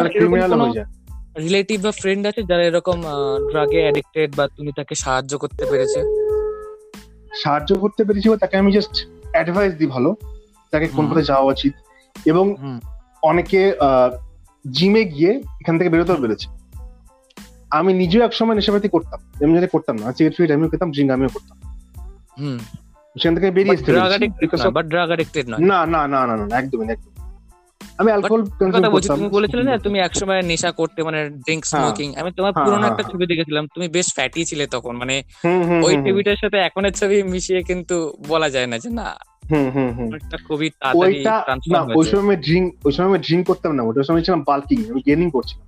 [0.09, 0.89] ক্রিমিনাল হয়ে যায়।
[1.39, 3.03] রিলেটিভ বা ফ্রেন্ড আছে যারা এরকম
[3.51, 6.03] ড্রাগে অ্যাডিক্টেড বা তুমি তাকে সাহায্য করতে পেরেছে?
[7.43, 10.15] সাহায্য করতে পেরেছি বা তাকে আমি জাস্ট অ্যাডভাইস দিই ভালো।
[10.71, 11.73] তাকে কোন। পথে যাওয়া উচিত।
[12.27, 12.57] এবং
[13.23, 13.73] অনেকে
[14.71, 16.49] জিমে গিয়ে এখান থেকে বেরোতেও পেরেছে।
[17.71, 21.29] আমি নিজেও এক সময় নেশাপাতি করতাম। এমনি করতাম না সিগারেট ফিগারেট আমিও খেতাম ড্রিঙ্ক আমিও
[21.29, 21.59] করতাম।
[22.39, 22.59] হুম।
[23.23, 23.77] সেখান থেকে বেরিয়ে
[25.59, 27.14] না না না না না একদমই না, একদমই
[27.99, 32.17] আমি অ্যালকোহল কথা বলছি তুমি বলেছিলে না তুমি একসময় নেশা করতে মানে ড্রিঙ্ক হ্যাঁ। স্মোকিং
[32.17, 35.23] আমি তোমার হ্যাঁ, পুরোনো হ্যাঁ, একটা। ছবি দেখেছিলাম তুমি বেশ ফ্যাটি ছিলে তখন মানে
[35.83, 37.97] ওই ছবিটার সাথে এখনের ছবি মিশিয়ে কিন্তু
[38.29, 39.09] বলা যায় না যে না।
[40.49, 40.69] খুবই
[41.97, 45.67] ওই সময় ড্রিঙ্ক ওই সময় ড্রিঙ্ক করতাম না ওই সময় ছিলাম বাল্কিং আমি গেনিং করছিলাম।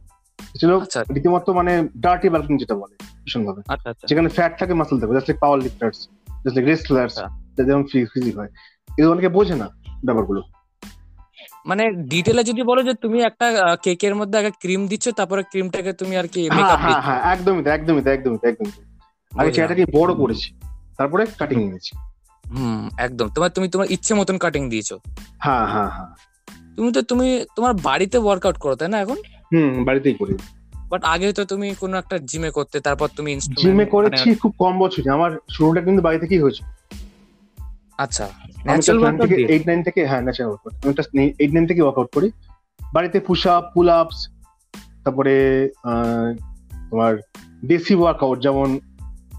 [0.57, 4.75] ছিল আচ্ছা রীতিমতো মানে ডার্টি বাল্কিং যেটা বলে ভীষণ ভাবে আচ্ছা আচ্ছা। যেখানে ফ্যাট থাকে
[4.75, 5.99] মাসল থাকে just like power lifters
[6.45, 8.51] just like wrestlers আচ্ছা। যেমন ফিজিক হয়।
[8.89, 9.67] এগুলো অনেকে বোঝে না
[10.05, 10.43] ব্যাপারগুলো।
[11.67, 13.47] মানে ডিটেলে যদি বলো যে তুমি একটা
[13.85, 17.05] কেকের মধ্যে আগে ক্রিম দিচ্ছ তারপরে ক্রিমটাকে তুমি আর কি হ্যাঁ মেকআপ হ্যাঁ দিচ্ছ?
[17.07, 18.73] হ্যাঁ একদমই তাই একদমই তাই একদমই তাই একদমই।
[19.33, 20.49] আগে। চেহারাটাকে বড় করেছি
[20.99, 21.93] তারপরে কাটিং নিয়েছি।
[22.45, 24.91] হুম একদম। তোমার তুমি তোমার ইচ্ছে মতন কাটিং দিয়েছ।
[25.39, 26.11] হ্যাঁ হ্যাঁ হ্যাঁ।
[26.77, 27.27] তুমি তো তুমি
[27.57, 29.19] তোমার বাড়িতে ওয়ার্কআউট করো তাই না এখন?
[29.53, 30.35] হুম বাড়িতেই করি।
[30.91, 34.75] বাট আগে তো তুমি কোনো একটা জিমে করতে তারপর তুমি জিমে মানে- করেছি খুব কম
[34.79, 36.63] বছরে আমার শুরুটা কিন্তু বাড়ি থেকেই হয়েছে
[37.99, 38.29] আচ্ছা
[38.67, 42.09] ন্যাচারাল ওয়ার্কআউট থেকে দিয়ে এইট নাইন থেকে হ্যাঁ ন্যাচারাল ওয়ার্কআউট আমি এইট নাইন থেকে ওয়ার্কআউট
[42.15, 42.31] করি।
[42.93, 44.29] বাড়িতে পুশ আপ পুল আপস
[45.05, 45.35] তারপরে
[46.91, 47.17] তোমার
[47.65, 48.81] দেশি ওয়ার্কআউট যেমন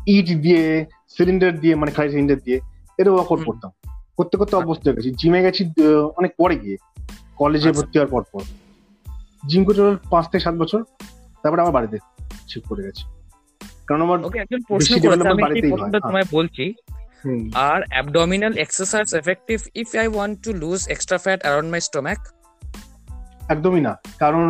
[0.08, 0.86] ইট দিয়ে
[1.18, 2.60] সিলিন্ডার দিয়ে মানে খালি সিলিন্ডার দিয়ে
[2.98, 3.72] এটা ওয়ার্কআউট করতাম।
[4.18, 5.62] করতে করতে অভ্যস্ত হয়ে গেছি। জিমে গেছি
[6.18, 6.78] অনেক পরে গিয়ে।
[7.36, 8.42] কলেজে আচ্ছা। ভর্তি হওয়ার পর পর।
[9.50, 10.84] জিম করতে পাঁচ থেকে সাত বছর।
[11.44, 11.98] তারপরে আমার বাড়িতে
[12.48, 13.04] শিফট করে গেছি।
[13.88, 16.74] কারণ আমার একজন প্রশ্ন বাড়িতেই হয়। তোমায় বলছি।
[17.68, 22.22] আর abdominal exercise effective if I want to lose extra fat around my stomach?
[23.50, 24.48] একদমই না কারণ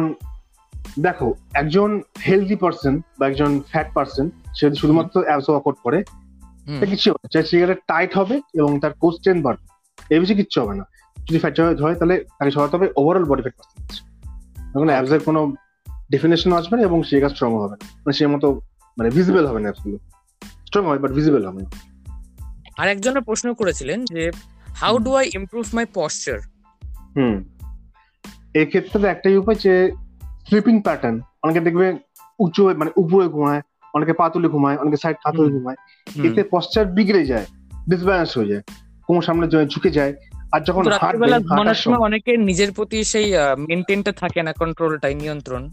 [1.00, 1.90] দেখো একজন
[2.28, 6.00] হেলদি পার্সন বা একজন ফ্যাট পার্সন সে যদি শুধুমাত্র অ্যাবস ওয়ার্কআউট করে
[6.92, 9.66] কিছু হবে না। সিগারেট টাইট হবে এবং তার কোর স্ট্রেন বাড়বে।
[10.14, 10.86] এই বেশি কিচ্ছু হবে না।
[11.28, 13.96] যদি ফ্যাট হয় তাহলে তাকে সরাতে হবে ওভারঅল বডি ফ্যাট পার্সেন্টেজ
[14.76, 15.42] এখন অ্যাবসের কোনো
[16.12, 18.48] ডেফিনেশন আসবে না এবং সে কাজ স্ট্রং হবে না। মানে সে মতো
[18.98, 19.98] মানে ভিজিবল হবে না অ্যাবসগুলো
[20.68, 21.70] স্ট্রং হবে বাট ভিজিবল হবে না।
[22.78, 24.32] আর একজনের প্রশ্ন করেছিলেন যে
[24.68, 26.40] how do I improve my posture
[27.16, 27.44] hmm.
[28.54, 29.92] এই ক্ষেত্রে তো একটাই উপায় যে
[30.48, 31.98] স্লিপিং প্যাটার্ন অনেকে দেখবে
[32.40, 33.62] উঁচু মানে উপরে ঘুমায়
[33.94, 35.76] অনেকে পাতুলে ঘুমায় অনেকে সাইড হুম। ঘুমায়।
[36.24, 37.46] এতে পশ্চার বিগড়ে যায়
[37.90, 38.62] ডিসব্যালেন্স হয়ে যায়
[39.08, 40.14] কোমর সামনে জ- ঝুঁকে যায়
[40.52, 45.70] আর যখন রাত্রিবেলা ঘুমানোর সময় সময় অনেকে নিজের প্রতি সেই মেনটেনটা থাকে না কন্ট্রোলটাই নিয়ন্ত্রণ।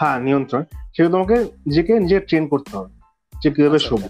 [0.00, 0.62] হ্যাঁ নিয়ন্ত্রণ।
[0.96, 1.34] সেটা তোমাকে
[1.66, 2.90] নিজেকে নিজে ট্রেন করতে হবে
[3.42, 4.08] যে কীভাবে আচ্ছা, শোবো।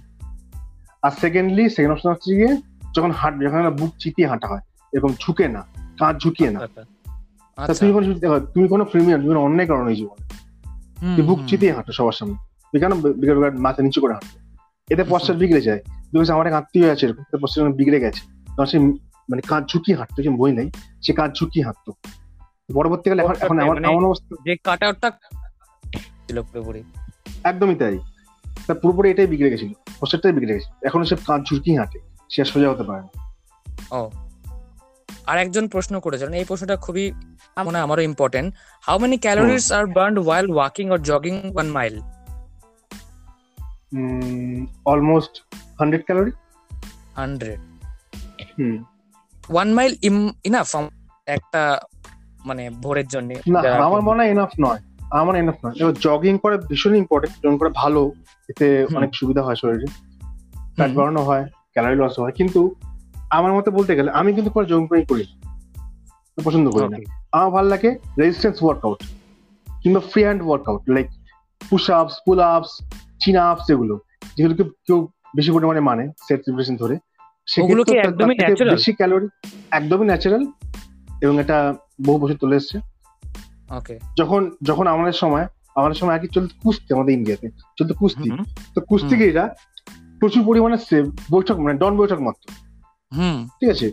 [1.02, 2.56] আর সেকেন্ডলি সেকেন্ড অপশন হচ্ছে গিয়ে
[2.96, 4.60] যখন হাঁটবে যখন বুক চিতিয়ে হাঁটা হয়
[4.92, 5.66] এরকম ঝুঁকে না
[5.98, 6.84] কাঁধ ঝুঁকিয়ে না। আচ্ছা
[7.56, 10.28] আচ্ছা। তুমি কোনো তুমি কোনো ক্রিমিনাল তুমি অন্যায় করো না এই জীবনে।
[11.16, 14.38] তুই বুক চিতিয়ে হাঁটো সবার সামনে। তুই কেন মাথা নিচু করে হাঁটো
[14.94, 18.78] এতে পশ্চাৎ বিগড়ে যায়। বিকজ আমার এক আত্মীয় আছে এরকম। পশ্চাৎ বিগড়ে গেছে তখন সে
[18.78, 20.70] মানে কাঁধ ঝুঁকিয়ে হাঁটতো যে বই নাই
[21.02, 21.92] সে কাঁধ ঝুঁকিয়ে হাঁটতো।
[22.74, 25.10] পরবর্তীকালে এখন এখন আমার মানে- এমন অবস্থা যে কাট আউটটা
[26.28, 26.82] ছিল পুরোপুরি।
[27.44, 27.98] একদমই তাই।
[28.66, 31.98] তার পুরোপুরি এটাই বিগড়ে গেছিল। পশ্চাৎটাই বিগড়ে গেছে এখন সে কাঁধ ঝুঁকিয়ে হাঁটে।
[32.30, 33.10] সে আর সোজা হতে পারে না।
[33.96, 34.10] ও।
[35.26, 37.12] আর একজন প্রশ্ন করেছিলেন এই প্রশ্নটা খুবই
[37.64, 42.00] মনে আমারও important how many calories are burn while walking or jogging one mile
[44.86, 45.34] almost
[45.78, 46.30] hundred calorie
[47.16, 47.60] hundred
[48.58, 48.84] hmm.
[49.50, 49.96] One mile
[50.44, 50.76] enough
[51.26, 51.80] একটা
[52.44, 54.78] মানে ভোরের জন্য। না আমার মনে হয় এনাফ নয়।
[55.12, 58.12] আমার এনাফ না এবার জগিং করা ভীষণ ইম্পর্টেন্ট জগিং করা ভালো
[58.48, 59.86] এতে অনেক সুবিধা হয় শরীরে।
[60.74, 62.74] ফ্যাট বাড়ানো হয় ক্যালোরি লস হয় কিন্তু
[63.30, 65.24] আমার মতে বলতে গেলে আমি কিন্তু কোনো জগিং করি করি
[66.44, 66.98] পছন্দ করি না।
[67.32, 68.98] আমার ভালো লাগে রেজিস্ট্যান্স ওয়ার্কআউট
[69.82, 71.06] কিংবা free hand workout like
[71.70, 73.98] push ups pull ups chin ups এগুলো।
[74.36, 76.98] যেগুলোকে কেউ বেশি পরিমাণে মানে সেট প্রিপারেশন ধরে।
[77.46, 78.70] সেগুলো একদমই natural?
[78.70, 80.46] বেশি ক্যালোরি একদমই ন্যাচারাল
[81.22, 81.74] এবং এটা
[82.06, 82.91] বহু বছর চলে এসছে।
[84.18, 88.30] যখন যখন আমাদের সময় আমাদের সময় আগে চলতো কুস্তি আমাদের ইন্ডিয়াতে চলতো কুস্তি।
[88.74, 89.54] তো কুস্তিগিরা
[90.20, 92.18] প্রচুর পরিমাণে বৈঠক মানে ডন বৈঠক
[93.16, 93.92] হুম। ঠিক আছে?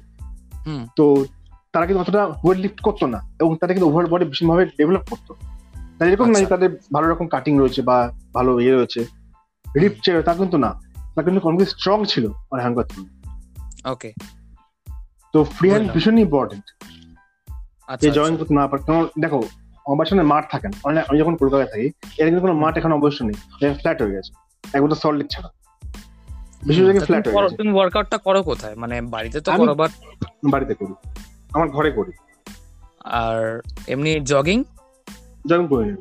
[0.66, 1.26] হুম। তো
[1.72, 5.36] তারা কিন্তু অতটা ওয়েট লিফট করতো না এবং তারা কিন্তু ওভার বডি ভীষণভাবে ডেভেলপ করতো।
[6.00, 9.06] তাই এরকম নাই আচ্ছা। তাদের ভালো রকম কাটিং রয়েছে বা ভালো ইয়ে রয়েছে।
[9.80, 12.84] রিপ ছিল তা কিন্তু না। তারা কিন্তু অনেক স্ট্রং ছিল মানে হ্যাঙ্গার
[13.92, 14.14] ওকে
[15.34, 16.86] তো ফ্রি হ্যান্ড। ভীষণ ইম্পর্টেন্ট
[17.88, 19.44] আচ্ছা যে জয়েন করতে না পারে কারণ দেখো
[19.90, 22.92] আমার বাসায় মাঠ থাকে না। মানে আমি যখন কলকাতায় থাকি এর কিন্তু কোনো মাঠ এখন
[22.92, 23.38] অবশ্য নেই।
[23.74, 24.32] ফ্ল্যাট হয়ে গেছে।
[24.74, 25.50] একবার সল্ট লেক ছাড়া।
[26.68, 28.76] বেশি জায়গায় ফ্ল্যাট হয়ে গেছে। তুমি ওয়ার্কআউটটা করো কোথায়?
[28.76, 29.92] মানে বাড়িতে তো করো বাট
[30.50, 30.94] বাড়িতে করি।
[31.54, 32.12] আমার ঘরে করি।
[33.04, 34.64] আর এমনি জগিং
[35.50, 35.96] জয়েন করে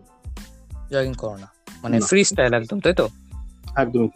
[0.93, 1.49] জগিং করো না।
[1.83, 3.09] মানে ফ্রি স্টাইল একদম তাই তো?
[3.77, 4.09] একদমই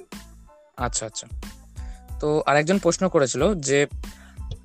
[0.76, 1.26] আচ্ছা আচ্ছা।
[2.20, 3.86] তো আরেকজন প্রশ্ন করেছিল যে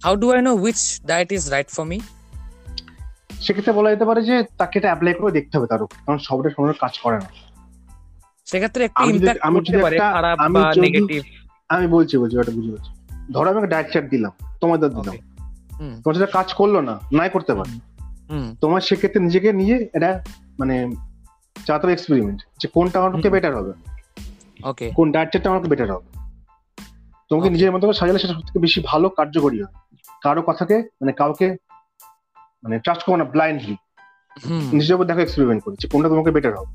[0.04, 2.00] how do I know which diet is right for me
[3.42, 6.50] সেক্ষেত্রে বলা যেতে পারে যে তাকে এটা অ্যাপ্লাই করে দেখতে হবে তার উপর কারণ সবটা
[6.50, 7.30] সময় কাজ করে না।
[8.46, 11.22] সেক্ষেত্রে একটু ইম্প্যাক্ট করতে পারে খারাপ বা নেগেটিভ
[11.70, 12.92] আমি বলছি বলছি ওটা বুঝে পারছি।
[13.34, 15.16] ধরো আমি ডায়েট চার্ট দিলাম তোমাদের দিলাম।
[16.04, 17.72] তোমার সেটা কাজ করল না নাই করতে পারে।
[18.62, 20.24] তোমার সেক্ষেত্রে নিজেকে নিয়ে এটা
[20.60, 20.76] মানে
[21.66, 23.74] চাতে এক্সপেরিমেন্ট যে কোনটা আমার পক্ষে বেটার হবে।
[24.64, 26.10] ওকে কোন ডায়েট চার্টটা আমার বেটার হবে।
[27.30, 29.74] তোমাকে নিজের মতো করে সাজালে সেটা সব থেকে বেশি ভালো কার্যকরী হয়
[30.24, 31.48] কারও কথাকে মানে কাউকে
[32.64, 33.76] মানে ট্রাস্ট করো না ব্লাইন্ডলি
[34.74, 36.74] নিজের উপর দেখো এক্সপেরিমেন্ট করে যে কোনটা তোমাকে বেটার হবে।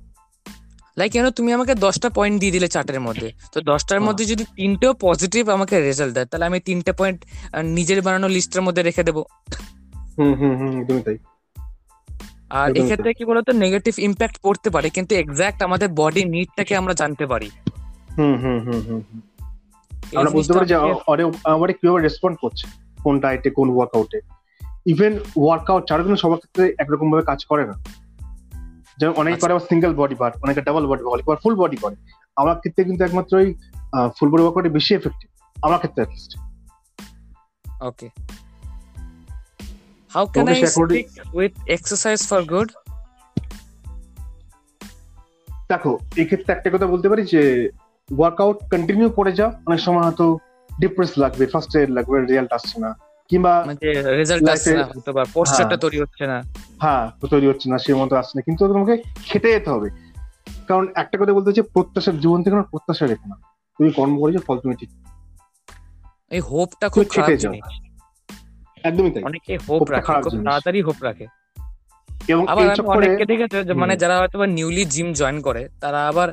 [0.97, 3.33] লাইক কেন তুমি আমাকে দশটা পয়েন্ট দিয়ে দিলে চার্টের মধ্যে?
[3.53, 7.18] তো দশটার হ্যাঁ। মধ্যে যদি তিনটেও পজিটিভ আমাকে রেজাল্ট দেয় তাহলে আমি তিনটে পয়েন্ট
[7.62, 9.25] নিজের বানানো লিস্টের মধ্যে রেখে দেবো।
[10.18, 11.18] হুম হুম হুম একদমই তাই।
[12.51, 17.27] আর এক্ষেত্রে কি বলতো নেগেটিভ ইম্প্যাক্ট পড়তে পারে কিন্তু এক্স্যাক্ট আমাদের বডি নিডটাকে আমরা জানতে
[17.27, 17.51] পারি।
[18.18, 19.01] হুম হুম হুম হুম।
[20.16, 22.66] আমরা বুঝতে পারি যে ওরে আমারে কীভাবে রেসপন্ড করছে
[23.03, 24.18] কোন ডায়েটে কোন ওয়ার্কআউটে
[24.87, 27.75] ইভেন ওয়ার্কআউট ছাড়া কিন্তু সবার ক্ষেত্রে একরকম ভাবে কাজ করে না
[28.99, 31.77] যেমন অনেকে আচ্ছা। করে আবার সিঙ্গেল বডি পার্ট অনেকে ডাবল বডি পার্ট অনেকে ফুল বডি
[31.77, 31.97] করে
[32.37, 33.49] আমার ক্ষেত্রে কিন্তু একমাত্র ওই
[34.16, 36.33] ফুল বডি ওয়ার্কআউটে বেশি এফেক্টিভ আমার ক্ষেত্রে at least
[37.90, 38.11] Okay.
[40.12, 42.68] How can তোমাকে I say according- stick with exercise for good?
[45.71, 47.42] দেখো এই ক্ষেত্রে একটা কথা বলতে পারি যে
[48.09, 50.27] ওয়ার্কআউট কন্টিনিউ করে যাও অনেক সময় হয়তো
[50.79, 52.90] ডিপ্রেস লাগবে ফার্স্ট এড লাগবে রেজাল্ট আসছে না
[53.28, 56.42] কিংবা মানে রেজাল্ট আসছে না হতে পারে পোস্টারটা। তৈরি হচ্ছে না।
[56.80, 59.90] হ্যাঁ তৈরি হচ্ছে না সেই মতো আসছে না। কিন্তু তোমাকে খেটে যেতে হবে।
[60.68, 63.37] কারণ একটা কথা বলতে হচ্ছে প্রত্যাশার জীবন থেকে কোনো প্রত্যাশা রেখো না।
[63.78, 64.90] তুমি কর্ম করেছ ফল তুমি ঠিক
[66.30, 67.64] এই হোপটা খুব খারাপ জিনিস।
[68.85, 71.26] একদমই তাই। অনেকে হোপ রাখে খুব তাড়াতাড়ি হোপ রাখে।
[72.28, 76.28] এবং আবার আমি অনেককে দেখেছি যে মানে যারা হয়তো নিউলি জিম জয়েন করে তারা আবার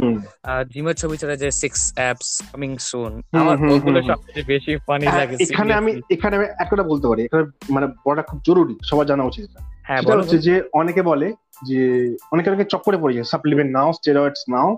[0.72, 5.36] জিমের ছবি ছাড়া যে সিক্স অ্যাপস কামিং সুন আমার ওগুলো। সবচেয়ে বেশি ফানি হ্যাঁ, লাগে
[5.46, 9.44] এখানে আমি এখানে আমি একটা বলতে পারি এখানে মানে বড়টা খুব জরুরি সবার জানা উচিত
[9.84, 11.28] হ্যাঁ বলো হচ্ছে যে অনেকে বলে
[11.64, 11.82] যে
[12.32, 14.70] অনেকে অনেকে চক্করে পড়ে যায় সাপ্লিমেন্ট নাও স্টেরয়েডস নাও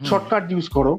[0.00, 0.92] শর্টকাট ইউজ করো।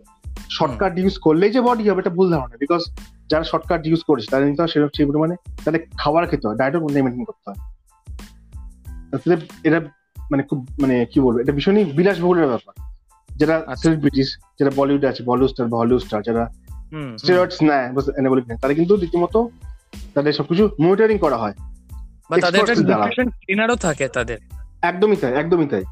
[0.50, 2.82] শর্টকাট ইউজ করলেই যে বডি হবে এটা ভুল ধারণা। বিকজ
[3.28, 5.36] যারা শর্টকাট ইউজ করেছে তাদের কিন্তু সেরকম সেই পরিমাণে
[5.66, 7.60] তাদের খাবার খেতে হয় ডায়েটও মেনটেন করতে হয়।
[9.12, 9.80] তাহলে এটা
[10.32, 12.94] মানে খুব মানে কি বলব এটা ভীষণই বিলাসবহুলের ব্যাপার।
[13.38, 16.50] যারা আচ্ছা। সেলিব্রিটিস যারা বলিউডে আছে বলিউড স্টার বা হলিউড স্টার যারা।
[17.18, 19.50] স্টেরয়েডস নেয় এনাবলিক নেয় তারা কিন্তু রীতিমতো
[20.14, 21.54] তাদের সবকিছু মনিটরিং করা হয়।
[22.30, 24.38] বা তাদের একটা। নিউট্রিশন থাকে তাদের।
[24.82, 25.84] একদমই তাই একদমই তাই।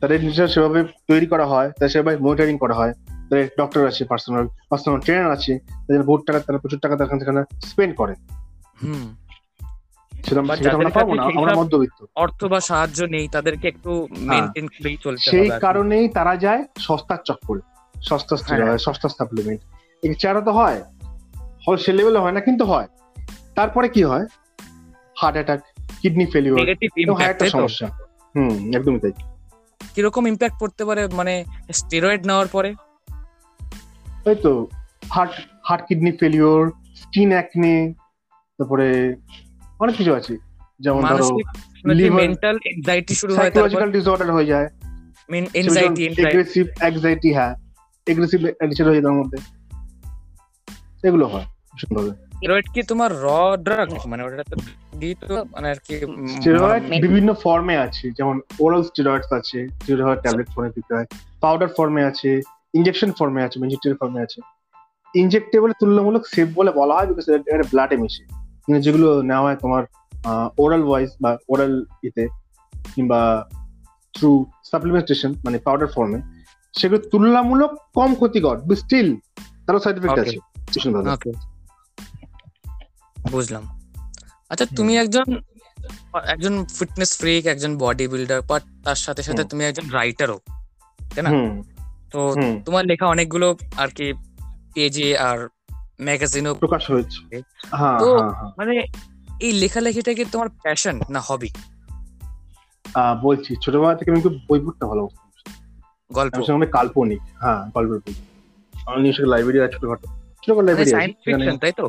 [0.00, 4.46] তাদের নিজের সেভাবে তৈরি করা হয় তাদের সেভাবে মনিটরিং করা হয়। তাদের ডক্টর আছে পার্সোনাল
[4.46, 8.14] পার্সোনাল ট্রেনার আছে তাদের বহুত টাকা তারা প্রচুর টাকা তারা সেখানে স্পেন্ড করে।
[8.82, 9.25] হুম।
[10.26, 10.42] সেটা
[10.90, 15.48] পাবো না আমরা মধ্যবিত্ত। অর্থ বা সাহায্য নেই তাদেরকে একটু মেনটেন করেই চলতে হবে সেই
[15.60, 17.60] কারণেই তারা যায় সস্তার চক্করে
[17.94, 19.60] সস্তা হ্যাঁ। সস্তা সাপ্লিমেন্ট
[20.02, 20.78] এছাড়া তো হয়
[21.66, 22.88] হয় সে লেভেলে হয় না কিন্তু হয়।
[23.54, 24.26] তারপরে কি হয়?
[25.16, 25.60] Heart attack
[26.02, 27.86] kidney failure negative একটা সমস্যা।
[28.34, 29.12] হুম একদমই তাই।
[29.94, 31.02] কীরকম ইম্প্যাক্ট পড়তে পারে?
[31.08, 31.34] মানে
[31.72, 32.70] স্টেরয়েড নেওয়ার পরে?
[34.26, 34.52] ওই তো
[35.10, 35.32] heart
[35.64, 36.62] heart kidney failure
[36.96, 37.74] skin acne
[38.58, 38.88] তারপরে
[39.82, 40.34] অনেক কিছু আছে।
[40.84, 41.28] যেমন ধরো
[42.20, 44.68] মেন্টাল এনজাইটি শুরু হয় সাইকোলজিক্যাল ডিসঅর্ডার হয়ে যায়।
[45.60, 47.52] এনজাইটি এগ্রেসিভ অ্যাংজাইটি হ্যাঁ
[48.06, 49.38] এগ্রেসিভ অ্যাডিকশন হয়ে যায় তার মধ্যে।
[51.08, 53.26] এগুলো হয় ভীষণভাবে স্টেরয়েড কি তোমার র
[53.66, 54.56] ড্রাগ মানে ওটা তো
[55.00, 55.94] দি তো মানে আর কি
[56.34, 59.58] স্টেরয়েড বিভিন্ন ফর্মে আছে যেমন ওরাল স্টেরয়েডস আছে
[60.06, 61.06] হয় ট্যাবলেট ফর্মে দিতে হয়
[61.40, 62.30] পাউডার ফর্মে আছে
[62.74, 64.38] ইনজেকশন ফর্মে আছে ইনজেক্টেবল ফর্মে আছে।
[65.14, 68.24] ইনজেক্টেবল তুলনামূলক সেফ বলে বলা হয় বিকজ এটা ব্লাডে মিশে।
[68.66, 69.82] কিন্তু যেগুলো নেওয়া হয় তোমার
[70.58, 72.28] ওরাল ওয়াইজ বা ওরাল ইতে
[72.94, 73.50] কিংবা
[74.14, 76.18] থ্রু সাপ্লিমেন্টেশন মানে পাউডার ফর্মে
[76.78, 79.16] সেগুলো তুলনামূলক কম ক্ষতিকর স্টিল
[79.66, 80.38] তারও সাইড এফেক্ট আছে
[83.30, 83.80] বুঝলাম।
[84.50, 85.42] আচ্ছা তুমি একজন
[86.26, 90.38] একজন ফিটনেস ফ্রিক একজন বডি বিল্ডার বাট তার সাথে সাথে তুমি একজন রাইটারও
[91.14, 91.30] তাই না?
[92.12, 94.12] তো তোমার লেখা অনেকগুলো আর কি
[94.74, 95.38] পেজে আর
[96.00, 97.20] ম্যাগাজিনও প্রকাশ হয়েছে।
[98.02, 98.08] তো
[98.58, 98.72] মানে
[99.46, 101.50] এই লেখালেখিটা কি তোমার প্যাশন না হবি
[103.26, 105.04] বলছি ছোটবেলা থেকে আমি খুব বই পড়তে ভালো
[106.10, 108.14] গল্প। আমি কাল্পনিক হ্যাঁ গল্পের বই।
[108.86, 110.06] আমার নিজস্ব লাইব্রেরি আছে ছোটখাটো।
[110.42, 111.86] ছোটখাটো লাইব্রেরি সায়েন্স ফিকশন তাই তো?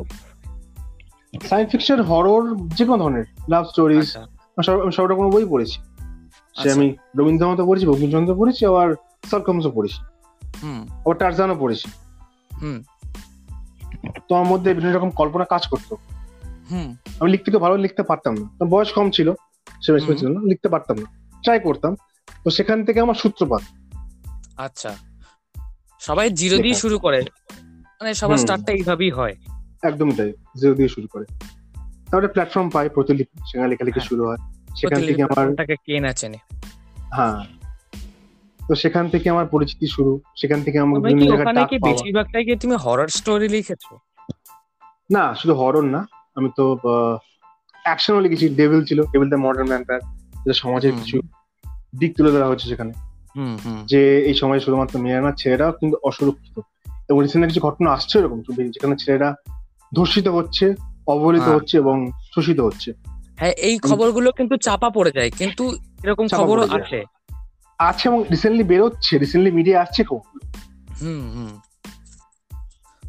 [1.48, 2.42] সায়েন্স ফিকশন হরর
[2.76, 4.06] যে কোনো ধরনের লাভ স্টোরিজ
[4.84, 5.78] আমি সব রকম বই পড়েছি।
[6.56, 6.86] সে আমি
[7.18, 8.88] রবীন্দ্রনাথ পড়েছি বঙ্কিমচন্দ্র পড়েছি আবার
[9.30, 9.98] সরকমসও পড়েছি।
[11.04, 11.86] আবার টারজানও পড়েছি।
[14.28, 15.96] তো আমার মধ্যে বিভিন্ন রকম কল্পনা কাজ করতো।
[17.20, 19.32] আমি লিখতে ভালো লিখতে পারতাম না। বয়স কম ছিল
[19.82, 21.96] সে ছিল না লিখতে পারতাম না। ট্রাই করতাম।
[22.44, 23.62] তো সেখান থেকে আমার সূত্রপাত।
[24.56, 24.96] আচ্ছা।
[26.00, 27.22] সবাই জিরো দিয়ে শুরু করে।
[28.00, 29.36] মানে সবার স্টার্টটা এইভাবেই হয়।
[29.82, 31.24] একদমই তাই জিরো দিয়ে শুরু করে।
[32.10, 34.36] তারপরে প্ল্যাটফর্ম পাই প্রতিলিপি সেখানে লেখালেখি শুরু হয়।
[34.76, 36.36] সেখান থেকে আমার কে না চেনে।
[36.96, 37.57] হ্যাঁ।
[38.68, 42.56] তো সেখান থেকে আমার পরিচিতি শুরু। সেখান থেকে আমার বিভিন্ন জায়গায় টাক পাওয়া। বেশিরভাগটাই কি
[42.56, 43.98] তুমি হরর স্টোরি লিখেছো?
[45.10, 46.78] না শুধু হরর না। আমি তো
[47.84, 50.00] অ্যাকশনও লিখেছি। ডেভিল ছিল ডেভিল দ্য মডার্ন ম্যানটার
[50.34, 51.20] যেটা সমাজের কিছু
[51.98, 52.92] দিক তুলে ধরা হচ্ছে সেখানে।
[53.86, 56.60] যে এই সময় শুধুমাত্র মেয়েরা না ছেলেরাও কিন্তু অসুরক্ষিত।
[57.08, 59.34] এবং রিসেন্ট কিছু ঘটনা আসছে এরকম যেখানে ছেলেরা
[59.94, 60.74] ধর্ষিত হচ্ছে
[61.06, 61.96] অবহেলিত হ্যাঁ। হচ্ছে এবং
[62.34, 62.92] শোষিত হচ্ছে।
[63.36, 65.64] হ্যাঁ এই খবরগুলো কিন্তু চাপা পড়ে যায় কিন্তু
[66.04, 67.04] এরকম খবরও আছে।
[67.78, 70.22] আছে এবং রিসেন্টলি বেরোচ্ছে রিসেন্টলি মিডিয়া আসছে খুব।
[71.02, 71.60] হুম হুম।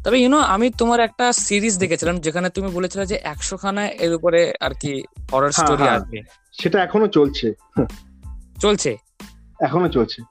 [0.04, 4.52] তবে ইউনো আমি তোমার একটা সিরিজ দেখেছিলাম যেখানে তুমি বলেছিলে যে একশো খানা এর উপরে
[4.60, 5.02] আর কি
[5.32, 7.52] হরর স্টোরি আসবে। সেটা এখনও চলছে।
[8.60, 8.96] চলছে?
[9.60, 10.22] এখনও চলছে।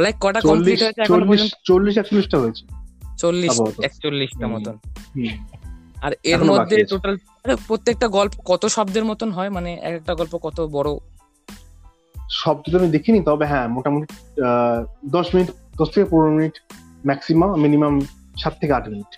[0.00, 2.34] লাইক কটা কমপ্লিট হয়েছে এখন পর্যন্ত?
[2.34, 2.66] হয়েছে।
[3.18, 4.78] চল্লিশ একচল্লিশটা মতন।
[6.02, 7.16] আর এর মধ্যে টোটাল
[7.66, 9.50] প্রত্যেকটা গল্প কত শব্দের মতন হয়?
[9.50, 10.90] মানে এক একটা গল্প কত বড়
[12.30, 14.06] শব্দ তো আমি দেখিনি তবে হ্যাঁ মোটামুটি
[15.16, 16.54] দশ মিনিট দশ থেকে পনেরো মিনিট
[17.06, 17.94] ম্যাক্সিমাম মিনিমাম
[18.42, 19.10] সাত থেকে আট মিনিট।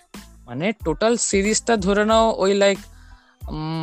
[0.47, 2.77] মানে টোটাল সিরিজটা ধরে নাও ওই লাইক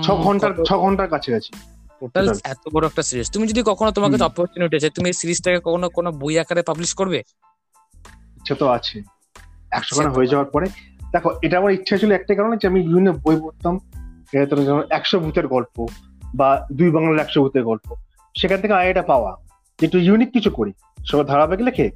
[0.05, 1.53] ছ ঘণ্টার ছ ঘণ্টার কাছাকাছি।
[2.01, 5.87] টোটাল এত বড় একটা সিরিজ। তুমি যদি কখনো তোমাকে অপরচুনিটি আছে তুমি এই সিরিজটাকে কখনো
[5.97, 7.19] কোনো বই আকারে পাবলিশ করবে?
[8.39, 8.97] ইচ্ছা তো আছে।
[9.77, 10.67] একশো খানা হয়ে যাওয়ার পরে।
[11.13, 13.75] দেখো এটা আমার ইচ্ছা ছিল একটাই কারণে যে আমি বিভিন্ন বই পড়তাম
[14.67, 15.77] যেমন একশো ভূতের গল্প
[16.39, 17.87] বা দুই বাংলার একশো ভূতের গল্প।
[18.40, 19.33] সেখান থেকে আইডিয়াটা পাওয়া
[19.79, 20.73] যে একটু ইউনিক কিছু করি
[21.11, 21.87] সবাই ধারাবাহিক লেখে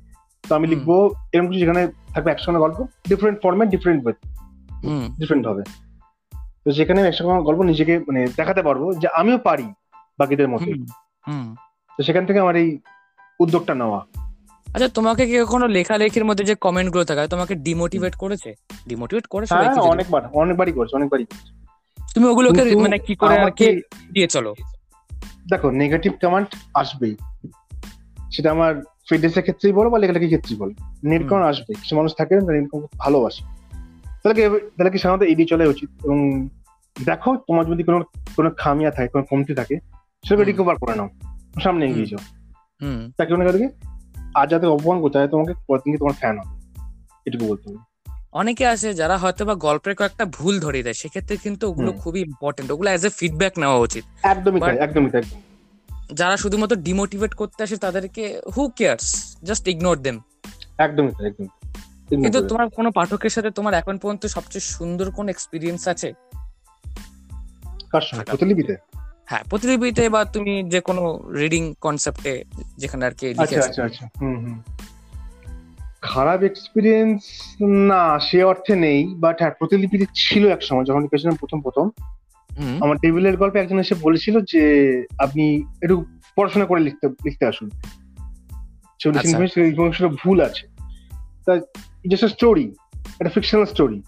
[0.44, 0.90] তো আমি লিখব
[1.33, 1.83] এরকম কিছু যেখানে
[2.14, 4.14] থাকবে একশো গল্প ডিফারেন্ট ফর্মেট ডিফারেন্ট বই
[5.20, 5.62] ডিফারেন্ট হবে।
[6.64, 9.66] তো সেখানে একশো গল্প নিজেকে মানে দেখাতে পারব যে আমিও পারি
[10.18, 10.68] বাকিদের মতো।
[11.96, 12.68] তো সেখান থেকে আমার এই
[13.40, 14.01] উদ্যোগটা নেওয়া।
[14.66, 18.51] আচ্ছা তোমাকে কি কখনো লেখালেখির মধ্যে যে কমেন্টগুলো থাকে তোমাকে ডিমোটিভেট করেছে?
[18.88, 21.27] ডিমোটিভেট করে হ্যাঁ অনেকবার অনেকবারই করেছে অনেকবারই
[22.14, 23.66] তুমি ওগুলোকে মানে কি করে আর কি
[24.14, 24.53] দিয়ে চলো?
[25.50, 27.16] দেখো নেগেটিভ কমেন্ট আসবেই।
[28.32, 28.74] সেটা আমার
[29.08, 30.70] ফিটনেসের ক্ষেত্রেই বলো বা লেখালেখির ক্ষেত্রেই বলো।
[31.04, 33.44] নেট কমেন্ট আসবে কিছু মানুষ থাকে নেট ভালোবাসে।
[34.22, 36.04] তাহলে কি তাহলে কি সাধারণত এড়িয়ে চলে উচিত?
[36.04, 36.48] এবং
[37.04, 38.04] দেখো তোমার যদি কোনো
[38.37, 39.78] কোনো খামিয়া থাকে কোনো কমতি থাকে
[40.28, 41.08] সেটাকে রিকভার করে নাও।
[41.62, 42.18] সামনে এগিয়ে যাও।
[43.18, 43.68] তাকে মনে করে
[44.34, 46.58] আর যাতে অপমান করতে হয় তোমাকে পরের তোমার ফ্যান হবে।
[47.26, 47.88] এটুকু বলতে হবে।
[48.38, 52.68] অনেকে আছে যারা হয়তো বা গল্পের কয়েকটা ভুল ধরিয়ে দেয় সেক্ষেত্রে কিন্তু ওগুলো খুবই ইম্পর্টেন্ট
[52.70, 55.24] ওগুলো অ্যাজ এ ফিডব্যাক নেওয়া উচিত। একদমই তাই একদমই তাই
[56.11, 58.22] যারা শুধুমাত্র ডিমোটিভেট করতে আসে তাদেরকে
[58.55, 59.09] who cares
[59.42, 60.16] just ignore them
[60.79, 61.46] একদমই তাই একদম
[62.22, 66.09] কিন্তু তোমার কোনো পাঠকের সাথে তোমার এখন পর্যন্ত সবচেয়ে সুন্দর কোন এক্সপিরিয়েন্স আছে?
[67.92, 68.24] কার সঙ্গে?
[68.27, 68.74] প্রতিলিপিতে?
[69.31, 71.03] হ্যাঁ প্রতিলিপিতে বা তুমি যে কোনো
[71.40, 72.33] রিডিং কনসেপ্টে
[72.77, 74.57] যেখানে আর কি আচ্ছা আচ্ছা আচ্ছা। হুম হুম।
[76.02, 77.22] খারাপ এক্সপিরিয়েন্স
[77.90, 81.90] না সে অর্থে নেই বাট হ্যাঁ প্রতিলিপিতে ছিল এক সময় যখন লিখেছিলাম প্রথম প্রথম।
[82.80, 84.62] আমার টেবিলের গল্পে একজন এসে বলেছিল যে
[85.18, 85.44] আপনি
[85.82, 86.04] একটু
[86.37, 87.70] পড়াশোনা করে লিখতে লিখতে আসুন।
[88.98, 90.64] সেটা ভুল আছে।
[91.46, 91.56] তা
[92.11, 92.74] জাস্ট স্টোরি
[93.20, 94.02] একটা ফিকশনাল স্টোরি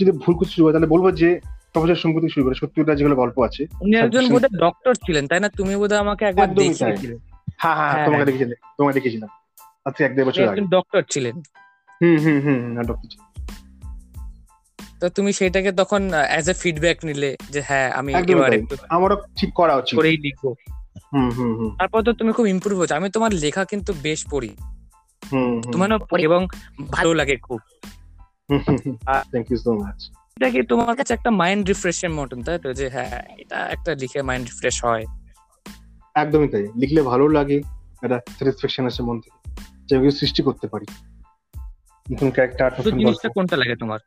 [0.00, 1.40] যদি ভুল কিছু শুরু হয় তাহলে বলব যে
[1.72, 5.48] প্রফেসর সম্পত্তি শুরু করে সত্যি যেগুলো গল্প আছে উনি একজন বোধহয় ডক্টর ছিলেন তাই না?
[5.48, 7.16] তুমি বোধহয় আমাকে একবার দেখিয়েছিলে।
[7.56, 9.28] হ্যাঁ হ্যাঁ তোমাকে দেখেছিলাম তোমাকে দেখেছিলাম
[9.86, 11.34] আচ্ছা এক দেড় বছর আগে। ডক্টর ছিলেন।
[12.00, 13.10] হুম হুম হুম ডক্টর
[15.00, 19.50] তো তুমি সেটাকে তখন অ্যাজ এ ফিডব্যাক নিলে যে হ্যাঁ আমি এবার একটু আমারও ঠিক
[19.54, 20.44] করা উচিত। করেই লিখব।
[21.12, 24.50] হুম হুম হুম। তারপর তো তুমি খুব ইমপ্রুভ হচ্ছে আমি তোমার লেখা কিন্তু বেশ পড়ি।
[25.22, 26.40] হুম তোমার এবং
[26.90, 27.60] ভালো লাগে খুব।
[29.30, 29.98] থ্যাংক ইউ সো মাচ
[30.36, 32.68] এটা কি তোমার কাছে একটা মাইন্ড রিফ্রেশের মতন তাই তো?
[32.72, 35.04] যে হ্যাঁ এটা একটা লিখে মাইন্ড রিফ্রেশ হয়।
[36.14, 37.56] একদমই তাই। লিখলে ভালো লাগে
[38.02, 39.38] একটা স্যাটিসফ্যাকশন আছে মন থেকে।
[39.86, 40.86] যে আমি কিছু সৃষ্টি করতে পারি।
[42.12, 43.98] নতুন ক্যারেক্টার নতুন জিনিসটা কোনটা লাগে তোমার?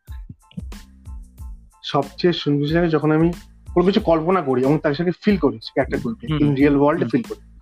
[1.84, 3.32] সবচেয়ে সুন্দর লাগে যখন আমি
[3.74, 7.22] কোনো কিছু কল্পনা করি এবং তার সাথে ফিল করি ক্যারেক্টার গুলোকে ইন রিয়েল ওয়ার্ল্ডে। ফিল
[7.22, 7.60] করি।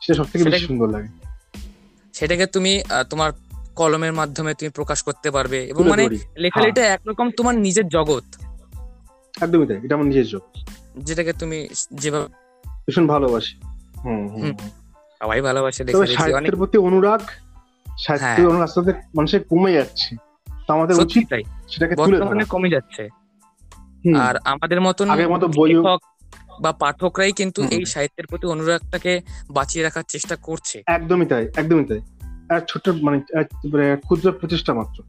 [0.00, 1.08] সেটা সব থেকে বেশি সুন্দর লাগে।
[2.12, 3.32] সেটাকে তুমি আহ, তোমার
[3.76, 8.24] কলমের মাধ্যমে তুমি প্রকাশ করতে পারবে এবং মানে ধরি। লেখালেখিটা একরকম তোমার নিজের জগৎ।
[9.40, 10.42] একদমই তাই এটা আমার নিজের যোগ
[10.98, 12.26] যেটাকে তুমি যেভাবে
[12.66, 13.60] ভীষণ ভালোবাসি।
[14.04, 14.52] হুম। হুম।
[15.22, 17.20] সবাই ভালোবাসে সাহিত্যের প্রতি অনুরাগ
[17.98, 20.16] সাহিত্যের হ্যাঁ। অনুরাগ আস্তে মানুষের কমে যাচ্ছে।
[20.66, 23.08] তো আমাদের উচিত তাই। সেটাকে বর্তমানে কমে যাচ্ছে।
[24.18, 25.98] আর আমাদের মতন আগের মতো লেখক
[26.60, 32.00] বা পাঠকরাই কিন্তু এই সাহিত্যের প্রতি অনুরাগটাকে বাঁচিয়ে রাখার চেষ্টা করছে। একদমই তাই একদমই তাই।
[32.56, 35.02] আর ছোট্ট মানে মানে ক্ষুদ্র প্রচেষ্টা মাত্র।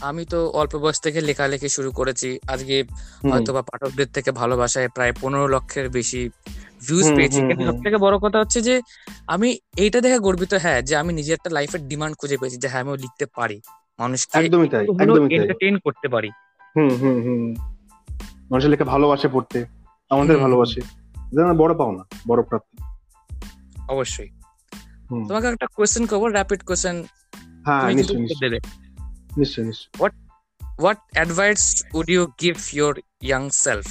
[0.00, 2.84] আমি তো অল্প বয়স থেকে লেখালেখি শুরু করেছি। আজকে।
[3.30, 6.30] হয়তো বা পাঠকদের থেকে ভালোবাসায় প্রায় পনেরো লক্ষের বেশি
[6.80, 8.74] ভিউজ পেয়েছি। কিন্তু। সব থেকে বড় কথা হচ্ছে যে
[9.26, 12.80] আমি এইটা দেখে গর্বিত হ্যাঁ যে আমি নিজের একটা লাইফের ডিমান্ড খুঁজে পেয়েছি যে হ্যাঁ
[12.80, 13.60] আমিও লিখতে পারি।
[13.98, 16.30] মানুষকে একদমই তাই একদমই তাই। এন্টারটেইন করতে পারি।
[16.76, 17.42] হুম হুম হুম
[18.50, 19.58] মানুষের লেখা ভালোবাসে পড়তে
[20.10, 20.80] আমাদের। ভালোবাসে।
[21.42, 22.76] আমার বড় পাওনা বড় প্রাপ্তি।
[23.88, 24.30] অবশ্যই।
[25.28, 26.96] তোমাকে একটা কোয়েশ্চেন করব র্যাপিড কোয়েশ্চেন
[27.64, 28.58] হ্যাঁ নিশ্চয়ই দেবে।
[29.36, 30.10] নিশ্চয়ই নিশ্চয়ই।
[30.78, 31.62] What advice
[31.94, 33.86] would you give your young self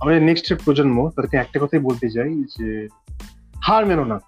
[0.00, 2.88] আমাদের নেক্সট প্রজন্ম তাদেরকে একটা কথাই বলতে চাই যে
[3.64, 4.18] হার মেনো না।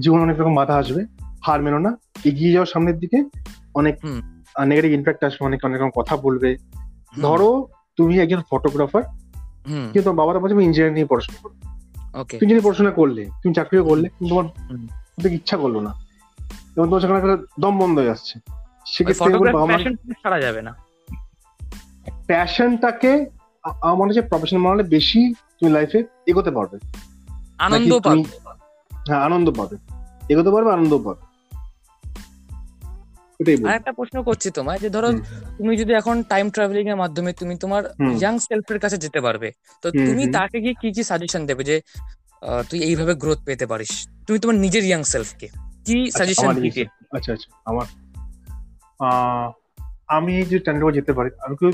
[0.00, 1.06] জীবন অনেক রকম বাধা আসবে
[1.42, 3.24] হার মেনো না। এগিয়ে যাও সামনের দিকে।
[3.74, 3.94] অনেক
[4.66, 6.56] নেগেটিভ ইম্প্যাক্ট আসবে অনেক অনেক রকম কথা বলবে।
[7.22, 9.02] ধরো তুমি একজন ফটোগ্রাফার
[9.64, 11.54] কিন্তু তোমার বাবার বলছে ইঞ্জিনিয়ারিং নিয়ে পড়াশোনা করো।
[12.38, 15.90] তুমি যদি পড়াশোনা করলে তুমি চাকরিও করলে কিন্তু তোমার। ইচ্ছা করল না।
[16.76, 18.40] এবং তোমার সেখানে একটা দম বন্ধ হয়ে আসছে।
[18.86, 19.78] সেক্ষেত্রে বাবা মা
[20.22, 20.91] ছাড়া যাবে না।
[22.26, 23.26] প্যাশনটাকে
[23.62, 26.78] আমার মনে হচ্ছে প্রফেশনাল মানে বেশি তুমি লাইফে এগোতে পারবে।
[27.58, 28.22] আনন্দ পাবে।
[29.06, 29.76] হ্যাঁ আনন্দ পাবে।
[30.28, 31.32] এগোতে পারবে আনন্দ পাবে।
[33.68, 35.12] আর একটা প্রশ্ন করছি তোমায় যে ধরো
[35.58, 37.84] তুমি যদি এখন টাইম ট্রাভেলিং এর মাধ্যমে তুমি তোমার।
[38.16, 41.80] ইয়াং সেলফের কাছে যেতে পারবে তো তুমি তাকে গিয়ে কি কি সাজেশন দেবে যে
[42.70, 44.08] তুই এইভাবে গ্রোথ পেতে পারিস?
[44.26, 45.48] তুমি তোমার নিজের ইয়াং সেলফকে
[45.84, 47.86] কি সাজেশন দিতে নিজের- আচ্ছা আচ্ছা আমার।
[50.08, 51.72] আমি যে টাইমটা যেতে পারি আমি কেউ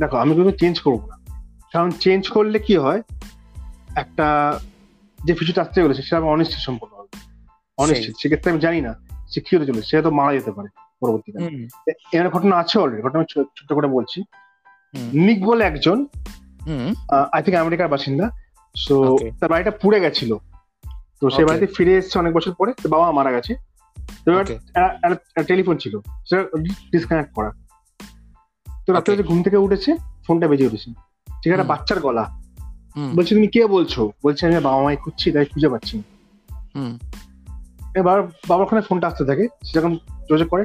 [0.00, 1.16] দেখো আমি কিন্তু চেঞ্জ করব না।
[1.72, 3.00] কারণ চেঞ্জ করলে কি হয়?
[4.02, 4.26] একটা
[5.24, 7.10] যে ফিউচারটা আসতে চলেছে সেটা আমার অনিশ্চিত সম্পূর্ণ হবে
[7.78, 8.92] অনিশ্চিত সেক্ষেত্রে আমি জানি না
[9.32, 10.68] সে কি হতে চলেছে সে তো মারা যেতে পারে
[11.00, 11.48] পরবর্তীকালে
[12.18, 14.18] এর ঘটনা আছে অলরেডি ঘটনা আমি ছোট্ট করে বলছি।
[15.26, 15.98] নিক বলে একজন
[17.34, 18.26] আই থিঙ্ক আমেরিকার বাসিন্দা।
[18.74, 18.94] সো
[19.40, 20.30] তার বাড়িটা পুড়ে গেছিল।
[21.20, 23.52] তো সে বাড়িতে ফিরে এসেছে অনেক বছর পরে বাবা মারা গেছে।
[24.24, 24.30] তো
[25.50, 25.94] টেলিফোন ছিল।
[26.28, 26.42] সেটা
[26.92, 27.50] ডিসকানেক্ট করা।
[28.90, 29.22] তো রাত্রে.
[29.22, 30.92] ঘুম থেকে উঠেছে ফোনটা বেজে উঠেছে।
[31.42, 32.40] ঠিক একটা হুম। বাচ্চার গলা।
[33.16, 34.12] বলছে তুমি কে বলছো?
[34.24, 36.02] বলছে আমি বাবা মাই খুঁজছি তাই খুঁজে পাচ্ছি
[37.96, 39.98] এবার বাবার ওখানে ফোনটা আসতে থাকে সে যখন
[40.28, 40.64] যোগাযোগ করে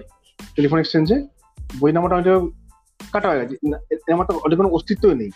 [0.56, 1.28] টেলিফোন এক্সচেঞ্জে
[1.80, 2.52] বই নাম্বারটা হয়তো
[3.12, 5.30] কাটা হয়ে গেছে আমার তো ওদের কোনো অস্তিত্বই নেই।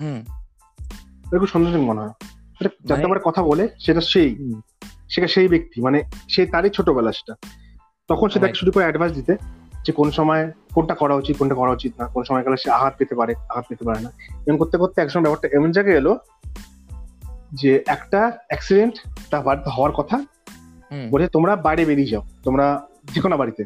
[0.00, 0.24] হুম।
[1.32, 2.10] এরকম সন্দেহজনক মনে হয়।
[2.62, 4.52] যাতে মানে- আমার কথা বলে সেটা সেই
[5.08, 7.34] সেটা সেই ব্যক্তি মানে সেই তারই ছোটবেলা সেটা।
[8.08, 8.60] তখন সে তাকে Right.
[8.60, 9.36] শুরু করে অ্যাডভাইস দিতে।
[9.84, 12.94] যে কোন সময় কোনটা করা উচিত কোনটা করা উচিত না। কোন সময় গেলে সে আঘাত
[12.98, 14.12] পেতে পারে আঘাত পেতে পারে না।
[14.48, 16.18] এমন করতে করতে একসময় ব্যাপারটা এমন জায়গায় এলো
[17.52, 18.94] যে একটা অ্যাক্সিডেন্ট
[19.30, 20.24] তার বাড়িতে হওয়ার কথা
[21.10, 23.64] বলে তোমরা বাইরে বেরিয়ে যাও। তোমরা যে কোনো বাড়িতে।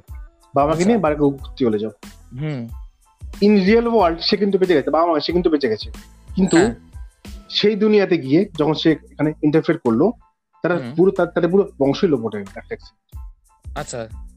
[0.55, 1.91] বাবাকে আচ্ছা। নিয়ে বাড়িতে ঘুরতে চলে যাও।
[2.41, 2.69] হুম।
[3.41, 5.91] ইন রিয়েল ওয়ার্ল্ড সে কিন্তু বেঁচে গেছে বাবা মা সে কিন্তু বেঁচে গেছে।
[6.35, 6.75] কিন্তু হ্যাঁ।
[7.49, 10.11] সেই দুনিয়াতে গিয়ে যখন সে এখানে ইন্টারফেয়ার করল
[10.63, 12.77] তারা পুরো তার- তাদের পুরো বংশই ওঠে একটা।
[13.75, 14.28] আচ্ছা।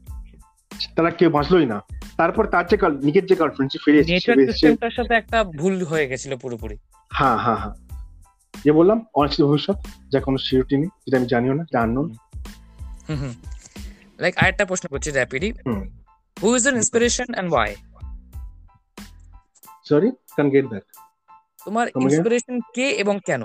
[0.96, 1.78] তারা কেউ বাঁচলোই না।
[2.16, 6.76] তারপর তার যে নিজের যে গার্লফ্রেন্ড ফিরে সিস্টেমটার সাথে একটা ভুল হয়ে গেছিল পুরোপুরি।
[7.10, 7.74] হ্যাঁ হ্যাঁ হ্যাঁ।
[8.64, 9.76] যে বললাম অনিশ্চিত ভবিষ্যৎ
[10.12, 12.02] যা কোনো সিউরিটি নেই যেটা আমি জানিও না জানো
[13.08, 13.34] হুম হুম।
[14.18, 15.52] লাইক আরেকটা প্রশ্ন করছি rapidly
[16.36, 17.74] who is an inspiration and why
[19.84, 20.84] sorry can get back
[21.64, 23.42] তোমার ইন্সপিরেশন কে এবং কেন?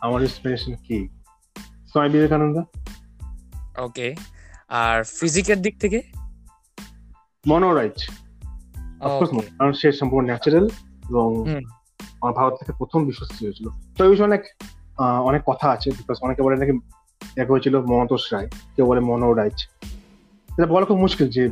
[0.00, 1.08] আমার ইন্সপিরেশন কি?
[1.90, 2.56] স্বামী বিবেকানন্দ?
[3.78, 4.14] ওকে
[4.68, 6.02] আর ফিজিকের দিক থেকে?
[7.46, 8.10] মনোরাইট.
[9.58, 10.66] কারণ সে সম্পূর্ণ ন্যাচারাল
[11.10, 11.28] এবং
[12.20, 14.42] আমার ভারত থেকে প্রথম বিশ্বস্ত হয়েছিল। তো এই বিষয়ে অনেক
[15.00, 16.74] অনেক কথা আছে বিকজ অনেকে বলে নাকি
[17.40, 19.68] এক হয়েছিল মনতোষ রায়। কেউ বলে মনো রাইচ
[20.58, 21.48] এটা বলা খুব মুশকিল যে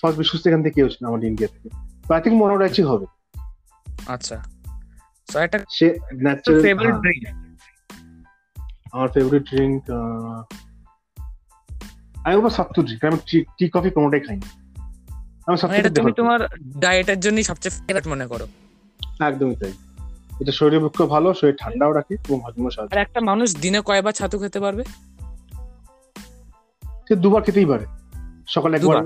[0.00, 1.68] ফার্স্ট বিশ্বস্ত এখান থেকে কে হচ্ছিল আমাদের ইন্ডিয়া থেকে।
[2.08, 3.06] তো আই থিঙ্ক মনো রাইচই হবে।
[4.06, 4.44] আচ্ছা।
[5.32, 7.28] সো একটা সে ন্যাচারাল ফেভারিট ড্রিঙ্ক
[8.92, 9.82] আমার ফেভারিট ড্রিঙ্ক
[12.24, 14.48] আমি বলব সাত্তু ড্রিঙ্ক আমি টি কফি কোনোটাই খাই না।
[15.46, 16.40] আমি মানে তুমি তোমার
[16.80, 18.46] ডায়েটের জন্য সবচেয়ে ফেভারিট মনে করো।
[19.20, 19.72] একদমই তাই।
[20.40, 24.12] এটা শরীরের পক্ষে ভালো শরীর ঠান্ডাও রাখে এবং হজমও সাহায্য আর একটা মানুষ দিনে কয়বার
[24.12, 24.84] ছাতু খেতে পারবে?
[27.08, 27.86] সে দুবার খেতেই পারে।
[28.48, 29.04] সকালে একবার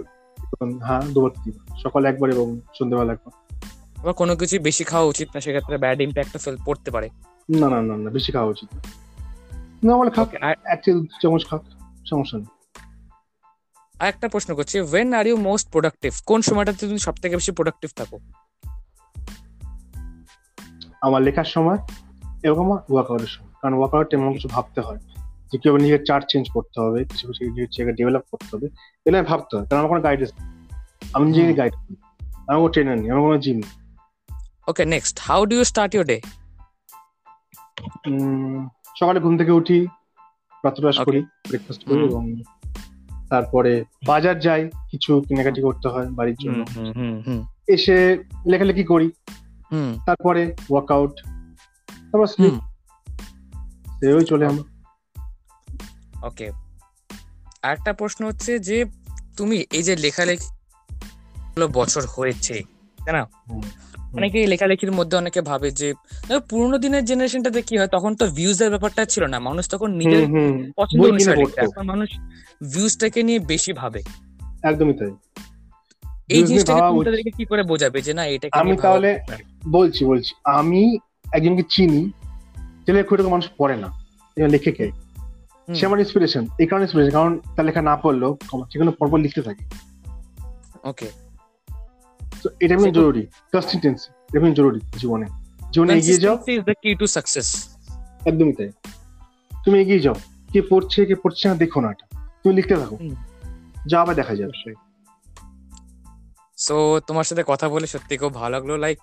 [0.83, 3.33] হ্যাঁ দুবার খেতেই পারে। সকালে একবার এবং সন্ধ্যেবেলা একবার।
[3.97, 7.09] আবার কোনো কিছু বেশি খাওয়া উচিত না সেক্ষেত্রে ব্যাড ইম্প্যাক্টও ফেল পড়তে পারে।
[7.51, 8.69] না না না না বেশি খাওয়া উচিত
[9.85, 10.81] নর্মাল খাক Okay, আর এক
[11.23, 11.63] চামচ খাক
[12.07, 12.47] সমস্যা নেই।
[14.01, 17.91] একটা প্রশ্ন করছি when are you most productive কোন সময়টাতে তুমি সব থেকে বেশি প্রোডাক্টিভ
[17.97, 18.19] থাকো?
[21.03, 21.79] আমার লেখার সময়
[22.43, 24.97] এবং আমার ওয়ার্কআউটের সময়। কারণ ওয়ার্কআউট এমন কিছু ভাবতে হয়।
[25.53, 29.27] যে কীভাবে নিজের চার্ট চেঞ্জ করতে হবে কিছু কিছু নিজের ডেভেলপ করতে হবে এগুলো আমি
[29.27, 30.33] ভাবতে হয়। কারণ আমার কোনো গাইডেন্স
[31.13, 33.95] আমি নিজেকে গাইড করি। আমার কোনো ট্রেনার নেই আমার কোনো জিম নেই।
[34.69, 36.21] Okay next how do you start your day
[39.01, 39.87] সকালে ঘুম থেকে উঠি
[40.61, 42.43] প্রাতরাশ করি ব্রেকফাস্ট করি এবং
[43.31, 46.65] তারপরে বাজার যাই কিছু কেনাকাটি করতে হয় বাড়ির জন্য।
[47.69, 49.11] এসে লেখালেখি করি।
[49.73, 51.13] হুম। তারপরে ওয়ার্কআউট
[51.89, 52.53] তারপর স্লিপ
[54.01, 54.65] সেভাবেই চলে আমার।
[56.27, 56.51] ওকে
[57.63, 58.85] আরেকটা প্রশ্ন হচ্ছে যে
[59.37, 60.57] তুমি এই যে লেখালেখি
[61.73, 62.63] বছর হয়েছে
[63.05, 63.27] তাই না।
[64.17, 65.89] অনেকে লেখালেখির মধ্যে অনেকে ভাবে যে
[66.51, 70.23] পুরোনো দিনের জেনারেশনটাতে কি হয় তখন তো ভিউজ এর ব্যাপারটা ছিল না। মানুষ তখন নিজের।
[70.77, 72.09] পছন্দ অনুসারে। এখন মানুষ
[72.73, 74.01] ভিউজটাকে নিয়ে বেশি ভাবে।
[74.63, 75.13] একদমই তাই।
[76.29, 79.11] এই জিনিসটাকে। তাদেরকে কি করে বোঝাবে যে না এটাকে আমি তাহলে
[79.69, 80.81] বলছি বলছি। আমি
[81.33, 82.03] একজনকে চিনি
[82.87, 83.89] যে লেখা খুব একটা মানুষ পড়ে না
[84.49, 84.87] লেখে কে।
[85.75, 88.33] সে আমার ইন্সপিরেশন এই কারণে ইন্সপিরেশন কারণ তার লেখা না পড়লেও
[88.73, 89.65] সেখানে পরপর লিখতে থাকে।
[90.85, 91.09] ওকে
[92.61, 95.27] এটা এমনি জরুরি। কনসিস্টেন্সি এমনি জরুরি জীবনে।
[95.73, 97.57] জীবনে এগিয়ে যাও। Is the key to success.
[98.27, 98.71] একদমই তাই।
[99.65, 100.15] তুমি এগিয়ে যাও।
[100.53, 102.07] কে পড়ছে কে পড়ছে না দেখো না এটা।
[102.45, 102.99] তুমি লিখতে থাকো।
[103.87, 104.75] যা আবার দেখা যাবে।
[106.57, 108.99] সো তোমার সাথে কথা বলে সত্যি খুব ভালো লাগল। লাইক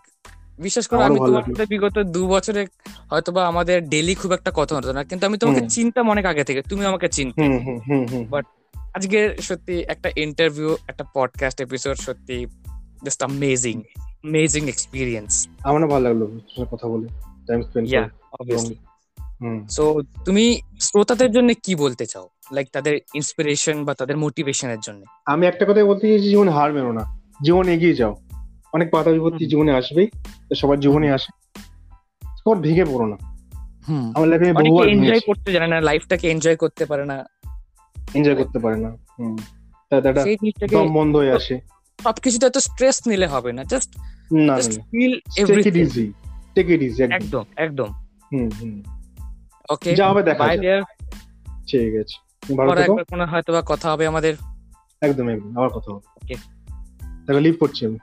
[0.60, 2.68] বিশেষ করে আমি তোমার সাথে বিগত দু বছরে
[3.10, 6.62] হয়তোবা আমাদের ডেলি খুব একটা কথা হতো না। কিন্তু আমি তোমাকে। চিনতাম অনেক আগে থেকে।
[6.62, 8.42] তুমি আমাকে চিনতে। হুম
[8.96, 12.46] আজকে সত্যি একটা ইন্টারভিউ একটা পডকাস্ট এপিসোড সত্যি
[13.04, 17.08] জাস্ট অ্যামেজিং অ্যামেজিং এক্সপিরিয়েন্স আমার ভালো লাগল কথা বলে
[17.48, 18.76] time spend yeah obviously
[19.70, 22.30] so তুমি শ্রোতাদের জন্য কি বলতে চাও?
[22.52, 25.06] লাইক তাদের ইন্সপিরেশন বা তাদের মোটিভেশনের জন্য?
[25.26, 28.16] আমি একটা কথাই বলতে চাইছি জীবনে হার মেনো না। জীবনে এগিয়ে যাও।
[28.74, 30.08] অনেক বাধা বিপত্তি। জীবনে আসবেই
[30.56, 31.50] সবার জীবনে আসে।
[32.44, 33.18] তোমার ভেঙে পড়ো না।
[34.16, 37.26] আমার লাইফে বহুবার এনজয় করতে জানে না লাইফটাকে এনজয় করতে পারে না।
[38.14, 39.38] এনজয় করতে পারে না। হুম।
[39.90, 43.98] তাতে একটা দম বন্ধ হয়ে আসে। সবকিছুতে এত স্ট্রেস নিলে হবে না just
[44.48, 46.14] just feel everything easy
[46.56, 47.90] take it easy একদম। একদম
[48.32, 48.84] হুম হুম।
[49.70, 50.82] ওকে যা হবে দেখা বাই যাবে
[51.68, 52.16] ঠিক আছে।
[52.58, 54.34] ভালো থেকো। কোনো হয়তো বা কথা হবে আমাদের।
[55.02, 56.36] একদম একদম। আবার কথা হবে। ওকে
[57.28, 57.98] তাহলে লিভ করছি আমি।